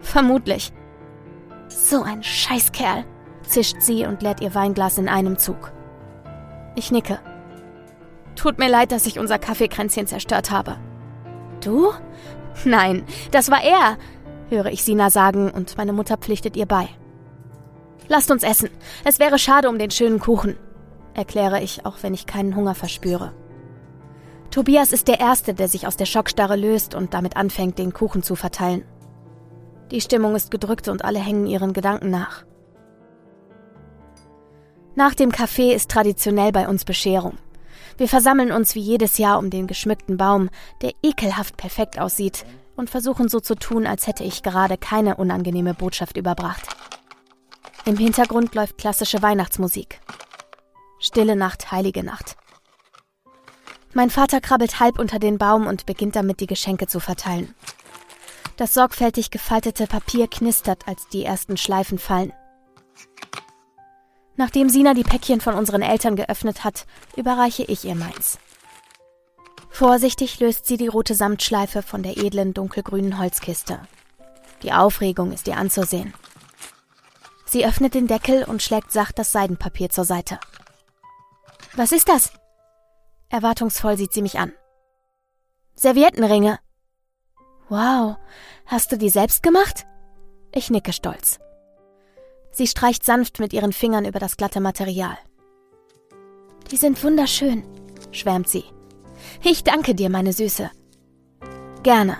Vermutlich. 0.00 0.72
So 1.68 2.02
ein 2.02 2.22
Scheißkerl, 2.22 3.04
zischt 3.42 3.80
sie 3.80 4.06
und 4.06 4.22
leert 4.22 4.40
ihr 4.40 4.54
Weinglas 4.54 4.98
in 4.98 5.08
einem 5.08 5.38
Zug. 5.38 5.72
Ich 6.76 6.90
nicke. 6.90 7.18
Tut 8.40 8.58
mir 8.58 8.70
leid, 8.70 8.90
dass 8.90 9.04
ich 9.04 9.18
unser 9.18 9.38
Kaffeekränzchen 9.38 10.06
zerstört 10.06 10.50
habe. 10.50 10.78
Du? 11.62 11.92
Nein, 12.64 13.04
das 13.32 13.50
war 13.50 13.62
er, 13.62 13.98
höre 14.48 14.72
ich 14.72 14.82
Sina 14.82 15.10
sagen 15.10 15.50
und 15.50 15.76
meine 15.76 15.92
Mutter 15.92 16.16
pflichtet 16.16 16.56
ihr 16.56 16.64
bei. 16.64 16.88
Lasst 18.08 18.30
uns 18.30 18.42
essen. 18.42 18.70
Es 19.04 19.18
wäre 19.18 19.38
schade 19.38 19.68
um 19.68 19.78
den 19.78 19.90
schönen 19.90 20.20
Kuchen, 20.20 20.56
erkläre 21.12 21.60
ich, 21.60 21.84
auch 21.84 21.98
wenn 22.00 22.14
ich 22.14 22.24
keinen 22.24 22.56
Hunger 22.56 22.74
verspüre. 22.74 23.34
Tobias 24.50 24.94
ist 24.94 25.08
der 25.08 25.20
Erste, 25.20 25.52
der 25.52 25.68
sich 25.68 25.86
aus 25.86 25.98
der 25.98 26.06
Schockstarre 26.06 26.56
löst 26.56 26.94
und 26.94 27.12
damit 27.12 27.36
anfängt, 27.36 27.78
den 27.78 27.92
Kuchen 27.92 28.22
zu 28.22 28.36
verteilen. 28.36 28.86
Die 29.90 30.00
Stimmung 30.00 30.34
ist 30.34 30.50
gedrückt 30.50 30.88
und 30.88 31.04
alle 31.04 31.18
hängen 31.18 31.46
ihren 31.46 31.74
Gedanken 31.74 32.08
nach. 32.08 32.46
Nach 34.94 35.14
dem 35.14 35.30
Kaffee 35.30 35.74
ist 35.74 35.90
traditionell 35.90 36.52
bei 36.52 36.68
uns 36.68 36.86
Bescherung. 36.86 37.36
Wir 38.00 38.08
versammeln 38.08 38.50
uns 38.50 38.74
wie 38.74 38.80
jedes 38.80 39.18
Jahr 39.18 39.38
um 39.38 39.50
den 39.50 39.66
geschmückten 39.66 40.16
Baum, 40.16 40.48
der 40.80 40.94
ekelhaft 41.02 41.58
perfekt 41.58 41.98
aussieht, 41.98 42.46
und 42.74 42.88
versuchen 42.88 43.28
so 43.28 43.40
zu 43.40 43.54
tun, 43.54 43.86
als 43.86 44.06
hätte 44.06 44.24
ich 44.24 44.42
gerade 44.42 44.78
keine 44.78 45.16
unangenehme 45.16 45.74
Botschaft 45.74 46.16
überbracht. 46.16 46.66
Im 47.84 47.98
Hintergrund 47.98 48.54
läuft 48.54 48.78
klassische 48.78 49.20
Weihnachtsmusik. 49.20 50.00
Stille 50.98 51.36
Nacht, 51.36 51.72
heilige 51.72 52.02
Nacht. 52.02 52.38
Mein 53.92 54.08
Vater 54.08 54.40
krabbelt 54.40 54.80
halb 54.80 54.98
unter 54.98 55.18
den 55.18 55.36
Baum 55.36 55.66
und 55.66 55.84
beginnt 55.84 56.16
damit, 56.16 56.40
die 56.40 56.46
Geschenke 56.46 56.86
zu 56.86 57.00
verteilen. 57.00 57.54
Das 58.56 58.72
sorgfältig 58.72 59.30
gefaltete 59.30 59.86
Papier 59.86 60.26
knistert, 60.26 60.88
als 60.88 61.06
die 61.08 61.26
ersten 61.26 61.58
Schleifen 61.58 61.98
fallen. 61.98 62.32
Nachdem 64.40 64.70
Sina 64.70 64.94
die 64.94 65.04
Päckchen 65.04 65.42
von 65.42 65.52
unseren 65.52 65.82
Eltern 65.82 66.16
geöffnet 66.16 66.64
hat, 66.64 66.86
überreiche 67.14 67.62
ich 67.62 67.84
ihr 67.84 67.94
meins. 67.94 68.38
Vorsichtig 69.68 70.40
löst 70.40 70.64
sie 70.64 70.78
die 70.78 70.86
rote 70.86 71.14
Samtschleife 71.14 71.82
von 71.82 72.02
der 72.02 72.16
edlen 72.16 72.54
dunkelgrünen 72.54 73.18
Holzkiste. 73.18 73.80
Die 74.62 74.72
Aufregung 74.72 75.30
ist 75.30 75.46
ihr 75.46 75.58
anzusehen. 75.58 76.14
Sie 77.44 77.66
öffnet 77.66 77.92
den 77.92 78.06
Deckel 78.06 78.44
und 78.44 78.62
schlägt 78.62 78.92
sacht 78.92 79.18
das 79.18 79.30
Seidenpapier 79.30 79.90
zur 79.90 80.04
Seite. 80.06 80.40
Was 81.76 81.92
ist 81.92 82.08
das? 82.08 82.32
Erwartungsvoll 83.28 83.98
sieht 83.98 84.14
sie 84.14 84.22
mich 84.22 84.38
an. 84.38 84.54
Serviettenringe. 85.74 86.60
Wow, 87.68 88.16
hast 88.64 88.90
du 88.90 88.96
die 88.96 89.10
selbst 89.10 89.42
gemacht? 89.42 89.84
Ich 90.50 90.70
nicke 90.70 90.94
stolz. 90.94 91.40
Sie 92.50 92.66
streicht 92.66 93.04
sanft 93.04 93.38
mit 93.38 93.52
ihren 93.52 93.72
Fingern 93.72 94.04
über 94.04 94.18
das 94.18 94.36
glatte 94.36 94.60
Material. 94.60 95.16
Die 96.70 96.76
sind 96.76 97.02
wunderschön, 97.02 97.64
schwärmt 98.12 98.48
sie. 98.48 98.64
Ich 99.42 99.64
danke 99.64 99.94
dir, 99.94 100.10
meine 100.10 100.32
Süße. 100.32 100.70
Gerne. 101.82 102.16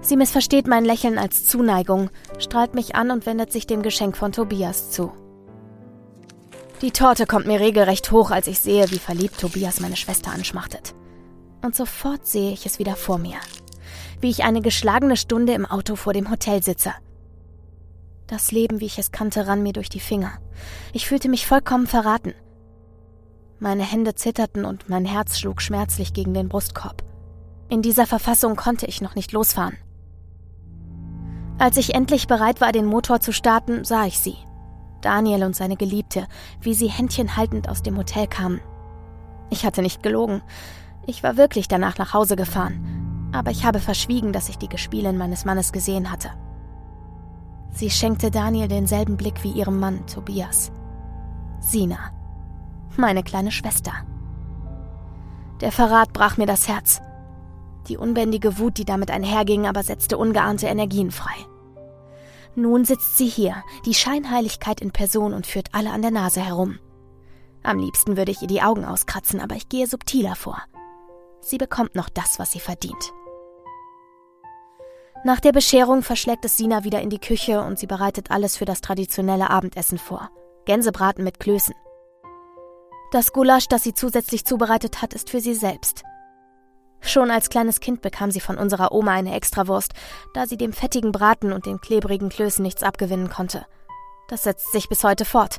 Sie 0.00 0.16
missversteht 0.16 0.66
mein 0.66 0.84
Lächeln 0.84 1.18
als 1.18 1.46
Zuneigung, 1.46 2.10
strahlt 2.38 2.74
mich 2.74 2.94
an 2.94 3.10
und 3.10 3.26
wendet 3.26 3.52
sich 3.52 3.66
dem 3.66 3.82
Geschenk 3.82 4.16
von 4.16 4.32
Tobias 4.32 4.90
zu. 4.90 5.12
Die 6.82 6.90
Torte 6.90 7.26
kommt 7.26 7.46
mir 7.46 7.58
regelrecht 7.58 8.12
hoch, 8.12 8.30
als 8.30 8.46
ich 8.46 8.60
sehe, 8.60 8.90
wie 8.90 8.98
verliebt 8.98 9.40
Tobias 9.40 9.80
meine 9.80 9.96
Schwester 9.96 10.30
anschmachtet. 10.30 10.94
Und 11.62 11.74
sofort 11.74 12.26
sehe 12.26 12.52
ich 12.52 12.66
es 12.66 12.78
wieder 12.78 12.96
vor 12.96 13.18
mir. 13.18 13.38
Wie 14.20 14.30
ich 14.30 14.44
eine 14.44 14.60
geschlagene 14.60 15.16
Stunde 15.16 15.54
im 15.54 15.66
Auto 15.66 15.96
vor 15.96 16.12
dem 16.12 16.30
Hotel 16.30 16.62
sitze. 16.62 16.92
Das 18.26 18.50
Leben, 18.50 18.80
wie 18.80 18.86
ich 18.86 18.98
es 18.98 19.12
kannte, 19.12 19.46
rann 19.46 19.62
mir 19.62 19.72
durch 19.72 19.88
die 19.88 20.00
Finger. 20.00 20.32
Ich 20.92 21.06
fühlte 21.06 21.28
mich 21.28 21.46
vollkommen 21.46 21.86
verraten. 21.86 22.34
Meine 23.60 23.84
Hände 23.84 24.14
zitterten 24.14 24.64
und 24.64 24.88
mein 24.88 25.04
Herz 25.04 25.38
schlug 25.38 25.62
schmerzlich 25.62 26.12
gegen 26.12 26.34
den 26.34 26.48
Brustkorb. 26.48 27.04
In 27.68 27.82
dieser 27.82 28.06
Verfassung 28.06 28.56
konnte 28.56 28.86
ich 28.86 29.00
noch 29.00 29.14
nicht 29.14 29.32
losfahren. 29.32 29.76
Als 31.58 31.76
ich 31.76 31.94
endlich 31.94 32.26
bereit 32.26 32.60
war, 32.60 32.72
den 32.72 32.84
Motor 32.84 33.20
zu 33.20 33.32
starten, 33.32 33.84
sah 33.84 34.04
ich 34.04 34.18
sie. 34.18 34.36
Daniel 35.00 35.44
und 35.44 35.56
seine 35.56 35.76
Geliebte, 35.76 36.26
wie 36.60 36.74
sie 36.74 36.88
Händchen 36.88 37.36
haltend 37.36 37.68
aus 37.68 37.82
dem 37.82 37.96
Hotel 37.96 38.26
kamen. 38.26 38.60
Ich 39.50 39.64
hatte 39.64 39.82
nicht 39.82 40.02
gelogen. 40.02 40.42
Ich 41.06 41.22
war 41.22 41.36
wirklich 41.36 41.68
danach 41.68 41.96
nach 41.98 42.12
Hause 42.12 42.36
gefahren. 42.36 43.30
Aber 43.32 43.52
ich 43.52 43.64
habe 43.64 43.78
verschwiegen, 43.78 44.32
dass 44.32 44.48
ich 44.48 44.58
die 44.58 44.68
Gespielin 44.68 45.16
meines 45.16 45.44
Mannes 45.44 45.72
gesehen 45.72 46.10
hatte. 46.10 46.30
Sie 47.76 47.90
schenkte 47.90 48.30
Daniel 48.30 48.68
denselben 48.68 49.18
Blick 49.18 49.44
wie 49.44 49.50
ihrem 49.50 49.78
Mann 49.78 50.06
Tobias. 50.06 50.72
Sina, 51.60 52.10
meine 52.96 53.22
kleine 53.22 53.52
Schwester. 53.52 53.92
Der 55.60 55.70
Verrat 55.72 56.14
brach 56.14 56.38
mir 56.38 56.46
das 56.46 56.68
Herz. 56.68 57.02
Die 57.88 57.98
unbändige 57.98 58.58
Wut, 58.58 58.78
die 58.78 58.86
damit 58.86 59.10
einherging, 59.10 59.66
aber 59.66 59.82
setzte 59.82 60.16
ungeahnte 60.16 60.68
Energien 60.68 61.10
frei. 61.10 61.34
Nun 62.54 62.86
sitzt 62.86 63.18
sie 63.18 63.28
hier, 63.28 63.62
die 63.84 63.92
Scheinheiligkeit 63.92 64.80
in 64.80 64.92
Person 64.92 65.34
und 65.34 65.46
führt 65.46 65.74
alle 65.74 65.90
an 65.90 66.00
der 66.00 66.12
Nase 66.12 66.40
herum. 66.40 66.78
Am 67.62 67.78
liebsten 67.78 68.16
würde 68.16 68.32
ich 68.32 68.40
ihr 68.40 68.48
die 68.48 68.62
Augen 68.62 68.86
auskratzen, 68.86 69.38
aber 69.38 69.54
ich 69.54 69.68
gehe 69.68 69.86
subtiler 69.86 70.34
vor. 70.34 70.62
Sie 71.42 71.58
bekommt 71.58 71.94
noch 71.94 72.08
das, 72.08 72.38
was 72.38 72.52
sie 72.52 72.60
verdient. 72.60 73.12
Nach 75.26 75.40
der 75.40 75.50
Bescherung 75.50 76.04
verschlägt 76.04 76.44
es 76.44 76.56
Sina 76.56 76.84
wieder 76.84 77.00
in 77.00 77.10
die 77.10 77.18
Küche 77.18 77.60
und 77.60 77.80
sie 77.80 77.88
bereitet 77.88 78.30
alles 78.30 78.56
für 78.56 78.64
das 78.64 78.80
traditionelle 78.80 79.50
Abendessen 79.50 79.98
vor. 79.98 80.30
Gänsebraten 80.66 81.24
mit 81.24 81.40
Klößen. 81.40 81.74
Das 83.10 83.32
Gulasch, 83.32 83.66
das 83.66 83.82
sie 83.82 83.92
zusätzlich 83.92 84.44
zubereitet 84.44 85.02
hat, 85.02 85.14
ist 85.14 85.28
für 85.28 85.40
sie 85.40 85.56
selbst. 85.56 86.04
Schon 87.00 87.32
als 87.32 87.50
kleines 87.50 87.80
Kind 87.80 88.02
bekam 88.02 88.30
sie 88.30 88.38
von 88.38 88.56
unserer 88.56 88.92
Oma 88.92 89.14
eine 89.14 89.34
Extrawurst, 89.34 89.94
da 90.32 90.46
sie 90.46 90.56
dem 90.56 90.72
fettigen 90.72 91.10
Braten 91.10 91.52
und 91.52 91.66
den 91.66 91.80
klebrigen 91.80 92.28
Klößen 92.28 92.62
nichts 92.62 92.84
abgewinnen 92.84 93.28
konnte. 93.28 93.66
Das 94.28 94.44
setzt 94.44 94.70
sich 94.70 94.88
bis 94.88 95.02
heute 95.02 95.24
fort. 95.24 95.58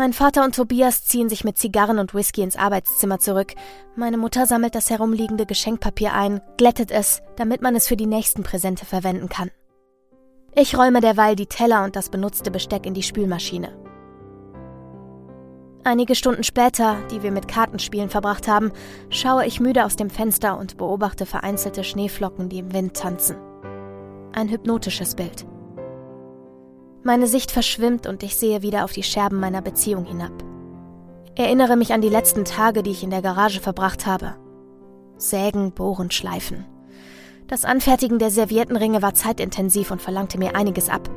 Mein 0.00 0.14
Vater 0.14 0.46
und 0.46 0.54
Tobias 0.54 1.04
ziehen 1.04 1.28
sich 1.28 1.44
mit 1.44 1.58
Zigarren 1.58 1.98
und 1.98 2.14
Whisky 2.14 2.40
ins 2.40 2.56
Arbeitszimmer 2.56 3.18
zurück. 3.18 3.52
Meine 3.96 4.16
Mutter 4.16 4.46
sammelt 4.46 4.74
das 4.74 4.88
herumliegende 4.88 5.44
Geschenkpapier 5.44 6.14
ein, 6.14 6.40
glättet 6.56 6.90
es, 6.90 7.20
damit 7.36 7.60
man 7.60 7.76
es 7.76 7.86
für 7.86 7.98
die 7.98 8.06
nächsten 8.06 8.42
Präsente 8.42 8.86
verwenden 8.86 9.28
kann. 9.28 9.50
Ich 10.54 10.74
räume 10.74 11.02
derweil 11.02 11.36
die 11.36 11.48
Teller 11.48 11.84
und 11.84 11.96
das 11.96 12.08
benutzte 12.08 12.50
Besteck 12.50 12.86
in 12.86 12.94
die 12.94 13.02
Spülmaschine. 13.02 13.76
Einige 15.84 16.14
Stunden 16.14 16.44
später, 16.44 16.96
die 17.10 17.22
wir 17.22 17.30
mit 17.30 17.46
Kartenspielen 17.46 18.08
verbracht 18.08 18.48
haben, 18.48 18.72
schaue 19.10 19.44
ich 19.44 19.60
müde 19.60 19.84
aus 19.84 19.96
dem 19.96 20.08
Fenster 20.08 20.56
und 20.56 20.78
beobachte 20.78 21.26
vereinzelte 21.26 21.84
Schneeflocken, 21.84 22.48
die 22.48 22.60
im 22.60 22.72
Wind 22.72 22.96
tanzen. 22.96 23.36
Ein 24.32 24.48
hypnotisches 24.48 25.14
Bild. 25.14 25.44
Meine 27.02 27.26
Sicht 27.26 27.50
verschwimmt 27.50 28.06
und 28.06 28.22
ich 28.22 28.36
sehe 28.36 28.62
wieder 28.62 28.84
auf 28.84 28.92
die 28.92 29.02
Scherben 29.02 29.40
meiner 29.40 29.62
Beziehung 29.62 30.04
hinab. 30.04 30.32
Erinnere 31.34 31.76
mich 31.76 31.94
an 31.94 32.02
die 32.02 32.10
letzten 32.10 32.44
Tage, 32.44 32.82
die 32.82 32.90
ich 32.90 33.02
in 33.02 33.10
der 33.10 33.22
Garage 33.22 33.60
verbracht 33.60 34.06
habe. 34.06 34.34
Sägen, 35.16 35.72
Bohren, 35.72 36.10
Schleifen. 36.10 36.66
Das 37.46 37.64
Anfertigen 37.64 38.18
der 38.18 38.30
Serviettenringe 38.30 39.00
war 39.00 39.14
zeitintensiv 39.14 39.90
und 39.90 40.02
verlangte 40.02 40.38
mir 40.38 40.54
einiges 40.54 40.90
ab. 40.90 41.08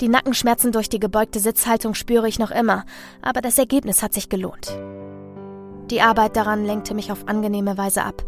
Die 0.00 0.08
Nackenschmerzen 0.08 0.72
durch 0.72 0.88
die 0.88 1.00
gebeugte 1.00 1.40
Sitzhaltung 1.40 1.94
spüre 1.94 2.28
ich 2.28 2.38
noch 2.38 2.50
immer, 2.50 2.84
aber 3.20 3.40
das 3.40 3.58
Ergebnis 3.58 4.02
hat 4.02 4.14
sich 4.14 4.28
gelohnt. 4.28 4.78
Die 5.90 6.00
Arbeit 6.00 6.36
daran 6.36 6.64
lenkte 6.64 6.94
mich 6.94 7.12
auf 7.12 7.28
angenehme 7.28 7.76
Weise 7.76 8.04
ab. 8.04 8.24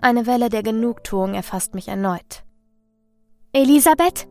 Eine 0.00 0.26
Welle 0.26 0.48
der 0.48 0.62
Genugtuung 0.62 1.34
erfasst 1.34 1.74
mich 1.74 1.88
erneut. 1.88 2.44
Elisabeth? 3.52 4.28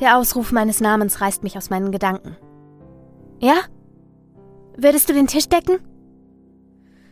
Der 0.00 0.18
Ausruf 0.18 0.50
meines 0.50 0.80
Namens 0.80 1.20
reißt 1.20 1.42
mich 1.42 1.56
aus 1.56 1.70
meinen 1.70 1.92
Gedanken. 1.92 2.36
Ja? 3.40 3.54
Würdest 4.76 5.08
du 5.08 5.12
den 5.12 5.28
Tisch 5.28 5.48
decken? 5.48 5.78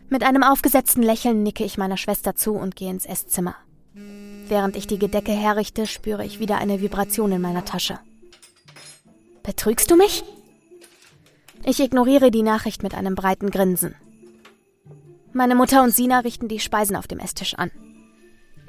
Mit 0.09 0.25
einem 0.25 0.43
aufgesetzten 0.43 1.03
Lächeln 1.03 1.43
nicke 1.43 1.65
ich 1.65 1.79
meiner 1.79 1.97
Schwester 1.97 2.35
zu 2.35 2.55
und 2.55 2.77
gehe 2.77 2.91
ins 2.91 3.07
Esszimmer. 3.07 3.55
Während 4.49 4.77
ich 4.77 4.87
die 4.87 4.99
Gedecke 4.99 5.33
herrichte, 5.33 5.87
spüre 5.87 6.25
ich 6.25 6.41
wieder 6.41 6.59
eine 6.59 6.81
Vibration 6.83 7.33
in 7.33 7.41
meiner 7.41 7.65
Tasche. 7.65 7.99
Betrügst 9.43 9.91
du 9.91 9.97
mich? 9.97 10.25
Ich 11.65 11.81
ignoriere 11.81 12.31
die 12.31 12.43
Nachricht 12.43 12.83
mit 12.83 12.95
einem 12.95 13.15
breiten 13.15 13.51
Grinsen. 13.51 13.95
Meine 15.33 15.55
Mutter 15.55 15.83
und 15.83 15.95
Sina 15.95 16.19
richten 16.21 16.49
die 16.49 16.59
Speisen 16.59 16.97
auf 16.97 17.07
dem 17.07 17.21
Esstisch 17.21 17.55
an. 17.55 17.71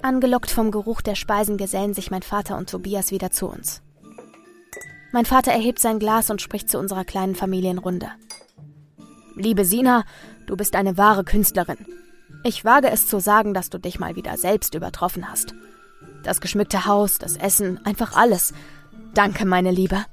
Angelockt 0.01 0.51
vom 0.51 0.71
Geruch 0.71 1.01
der 1.01 1.15
Speisen 1.15 1.57
gesellen 1.57 1.93
sich 1.93 2.11
mein 2.11 2.21
Vater 2.21 2.57
und 2.57 2.69
Tobias 2.69 3.11
wieder 3.11 3.31
zu 3.31 3.47
uns. 3.47 3.81
Mein 5.13 5.25
Vater 5.25 5.51
erhebt 5.51 5.77
sein 5.77 5.99
Glas 5.99 6.31
und 6.31 6.41
spricht 6.41 6.71
zu 6.71 6.79
unserer 6.79 7.05
kleinen 7.05 7.35
Familienrunde. 7.35 8.09
Liebe 9.35 9.63
Sina, 9.63 10.05
du 10.47 10.57
bist 10.57 10.75
eine 10.75 10.97
wahre 10.97 11.23
Künstlerin. 11.23 11.77
Ich 12.43 12.65
wage 12.65 12.89
es 12.89 13.07
zu 13.07 13.19
sagen, 13.19 13.53
dass 13.53 13.69
du 13.69 13.77
dich 13.77 13.99
mal 13.99 14.15
wieder 14.15 14.35
selbst 14.37 14.73
übertroffen 14.73 15.29
hast. 15.29 15.53
Das 16.23 16.41
geschmückte 16.41 16.87
Haus, 16.87 17.19
das 17.19 17.37
Essen, 17.37 17.79
einfach 17.85 18.15
alles. 18.15 18.55
Danke, 19.13 19.45
meine 19.45 19.69
Liebe. 19.69 20.03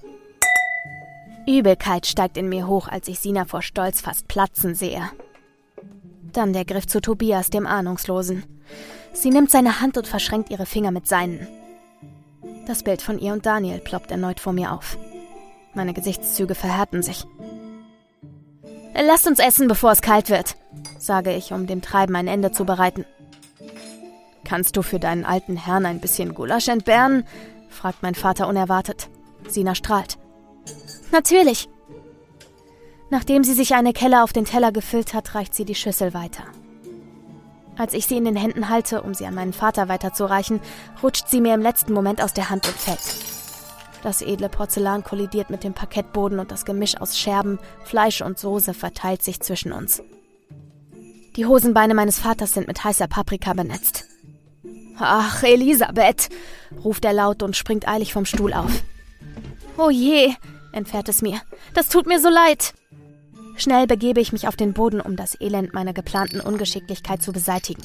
Übelkeit 1.46 2.06
steigt 2.06 2.36
in 2.36 2.50
mir 2.50 2.66
hoch, 2.66 2.86
als 2.86 3.08
ich 3.08 3.20
Sina 3.20 3.46
vor 3.46 3.62
Stolz 3.62 4.02
fast 4.02 4.28
platzen 4.28 4.74
sehe. 4.74 5.10
Dann 6.34 6.52
der 6.52 6.66
Griff 6.66 6.86
zu 6.86 7.00
Tobias, 7.00 7.48
dem 7.48 7.66
Ahnungslosen. 7.66 8.44
Sie 9.14 9.30
nimmt 9.30 9.50
seine 9.50 9.80
Hand 9.80 9.96
und 9.96 10.06
verschränkt 10.06 10.50
ihre 10.50 10.66
Finger 10.66 10.90
mit 10.90 11.08
seinen. 11.08 11.48
Das 12.70 12.84
Bild 12.84 13.02
von 13.02 13.18
ihr 13.18 13.32
und 13.32 13.46
Daniel 13.46 13.80
ploppt 13.80 14.12
erneut 14.12 14.38
vor 14.38 14.52
mir 14.52 14.70
auf. 14.70 14.96
Meine 15.74 15.92
Gesichtszüge 15.92 16.54
verhärten 16.54 17.02
sich. 17.02 17.24
Lasst 18.94 19.26
uns 19.26 19.40
essen, 19.40 19.66
bevor 19.66 19.90
es 19.90 20.02
kalt 20.02 20.30
wird, 20.30 20.54
sage 20.96 21.34
ich, 21.34 21.52
um 21.52 21.66
dem 21.66 21.82
Treiben 21.82 22.14
ein 22.14 22.28
Ende 22.28 22.52
zu 22.52 22.64
bereiten. 22.64 23.04
Kannst 24.44 24.76
du 24.76 24.82
für 24.82 25.00
deinen 25.00 25.24
alten 25.24 25.56
Herrn 25.56 25.84
ein 25.84 26.00
bisschen 26.00 26.32
Gulasch 26.32 26.68
entbehren? 26.68 27.24
fragt 27.70 28.04
mein 28.04 28.14
Vater 28.14 28.46
unerwartet. 28.46 29.08
Sina 29.48 29.74
strahlt. 29.74 30.16
Natürlich. 31.10 31.68
Nachdem 33.10 33.42
sie 33.42 33.54
sich 33.54 33.74
eine 33.74 33.92
Kelle 33.92 34.22
auf 34.22 34.32
den 34.32 34.44
Teller 34.44 34.70
gefüllt 34.70 35.12
hat, 35.12 35.34
reicht 35.34 35.56
sie 35.56 35.64
die 35.64 35.74
Schüssel 35.74 36.14
weiter. 36.14 36.44
Als 37.76 37.94
ich 37.94 38.06
sie 38.06 38.16
in 38.16 38.24
den 38.24 38.36
Händen 38.36 38.68
halte, 38.68 39.02
um 39.02 39.14
sie 39.14 39.26
an 39.26 39.34
meinen 39.34 39.52
Vater 39.52 39.88
weiterzureichen, 39.88 40.60
rutscht 41.02 41.28
sie 41.28 41.40
mir 41.40 41.54
im 41.54 41.62
letzten 41.62 41.92
Moment 41.92 42.22
aus 42.22 42.34
der 42.34 42.50
Hand 42.50 42.66
und 42.66 42.76
fällt. 42.76 43.00
Das 44.02 44.22
edle 44.22 44.48
Porzellan 44.48 45.04
kollidiert 45.04 45.50
mit 45.50 45.62
dem 45.62 45.74
Parkettboden 45.74 46.38
und 46.38 46.50
das 46.50 46.64
Gemisch 46.64 46.96
aus 46.96 47.18
Scherben, 47.18 47.58
Fleisch 47.84 48.22
und 48.22 48.38
Soße 48.38 48.74
verteilt 48.74 49.22
sich 49.22 49.40
zwischen 49.40 49.72
uns. 49.72 50.02
Die 51.36 51.46
Hosenbeine 51.46 51.94
meines 51.94 52.18
Vaters 52.18 52.54
sind 52.54 52.66
mit 52.66 52.82
heißer 52.82 53.08
Paprika 53.08 53.52
benetzt. 53.52 54.06
Ach, 54.98 55.42
Elisabeth, 55.42 56.28
ruft 56.84 57.04
er 57.04 57.12
laut 57.12 57.42
und 57.42 57.56
springt 57.56 57.88
eilig 57.88 58.12
vom 58.12 58.24
Stuhl 58.26 58.52
auf. 58.52 58.70
Oh 59.78 59.90
je, 59.90 60.34
entfährt 60.72 61.08
es 61.08 61.22
mir. 61.22 61.40
Das 61.72 61.88
tut 61.88 62.06
mir 62.06 62.20
so 62.20 62.28
leid. 62.28 62.74
Schnell 63.60 63.86
begebe 63.86 64.20
ich 64.20 64.32
mich 64.32 64.48
auf 64.48 64.56
den 64.56 64.72
Boden, 64.72 65.02
um 65.02 65.16
das 65.16 65.38
Elend 65.38 65.74
meiner 65.74 65.92
geplanten 65.92 66.40
Ungeschicklichkeit 66.40 67.22
zu 67.22 67.30
beseitigen. 67.30 67.82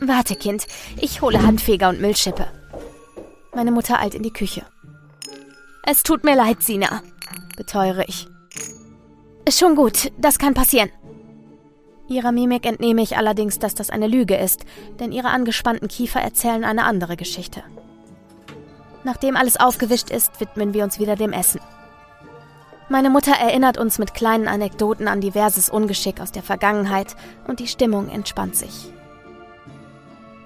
Warte, 0.00 0.34
Kind, 0.34 0.66
ich 1.00 1.22
hole 1.22 1.40
Handfeger 1.40 1.88
und 1.88 2.00
Müllschippe. 2.00 2.48
Meine 3.54 3.70
Mutter 3.70 4.00
eilt 4.00 4.16
in 4.16 4.24
die 4.24 4.32
Küche. 4.32 4.66
Es 5.84 6.02
tut 6.02 6.24
mir 6.24 6.34
leid, 6.34 6.64
Sina, 6.64 7.00
beteuere 7.56 8.08
ich. 8.08 8.26
Schon 9.48 9.76
gut, 9.76 10.10
das 10.18 10.40
kann 10.40 10.54
passieren. 10.54 10.90
Ihrer 12.08 12.32
Mimik 12.32 12.66
entnehme 12.66 13.02
ich 13.02 13.16
allerdings, 13.16 13.60
dass 13.60 13.76
das 13.76 13.90
eine 13.90 14.08
Lüge 14.08 14.34
ist, 14.34 14.64
denn 14.98 15.12
ihre 15.12 15.28
angespannten 15.28 15.86
Kiefer 15.86 16.20
erzählen 16.20 16.64
eine 16.64 16.86
andere 16.86 17.16
Geschichte. 17.16 17.62
Nachdem 19.04 19.36
alles 19.36 19.60
aufgewischt 19.60 20.10
ist, 20.10 20.40
widmen 20.40 20.74
wir 20.74 20.82
uns 20.82 20.98
wieder 20.98 21.14
dem 21.14 21.32
Essen. 21.32 21.60
Meine 22.94 23.10
Mutter 23.10 23.32
erinnert 23.32 23.76
uns 23.76 23.98
mit 23.98 24.14
kleinen 24.14 24.46
Anekdoten 24.46 25.08
an 25.08 25.20
diverses 25.20 25.68
Ungeschick 25.68 26.20
aus 26.20 26.30
der 26.30 26.44
Vergangenheit 26.44 27.16
und 27.48 27.58
die 27.58 27.66
Stimmung 27.66 28.08
entspannt 28.08 28.54
sich. 28.54 28.88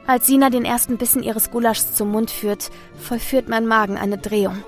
Als 0.07 0.27
Sina 0.27 0.49
den 0.49 0.65
ersten 0.65 0.97
Bissen 0.97 1.23
ihres 1.23 1.51
Gulaschs 1.51 1.93
zum 1.93 2.11
Mund 2.11 2.31
führt, 2.31 2.71
vollführt 2.99 3.51
mein 3.51 3.67
Magen 3.67 3.99
eine 3.99 4.17
Drehung. 4.17 4.65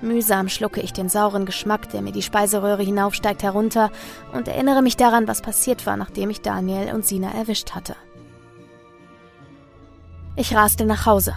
Mühsam 0.00 0.48
schlucke 0.48 0.80
ich 0.80 0.92
den 0.92 1.08
sauren 1.08 1.44
Geschmack, 1.44 1.88
der 1.88 2.02
mir 2.02 2.12
die 2.12 2.22
Speiseröhre 2.22 2.84
hinaufsteigt, 2.84 3.42
herunter 3.42 3.90
und 4.32 4.46
erinnere 4.46 4.80
mich 4.80 4.96
daran, 4.96 5.26
was 5.26 5.42
passiert 5.42 5.86
war, 5.86 5.96
nachdem 5.96 6.30
ich 6.30 6.40
Daniel 6.40 6.94
und 6.94 7.04
Sina 7.04 7.32
erwischt 7.32 7.72
hatte. 7.72 7.96
Ich 10.36 10.54
raste 10.54 10.84
nach 10.84 11.04
Hause. 11.04 11.34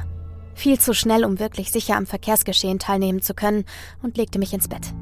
Viel 0.53 0.79
zu 0.79 0.93
schnell, 0.93 1.25
um 1.25 1.39
wirklich 1.39 1.71
sicher 1.71 1.95
am 1.95 2.05
Verkehrsgeschehen 2.05 2.77
teilnehmen 2.77 3.23
zu 3.23 3.33
können, 3.33 3.65
und 4.03 4.15
legte 4.15 4.37
mich 4.37 4.53
ins 4.53 4.67
Bett. 4.67 4.93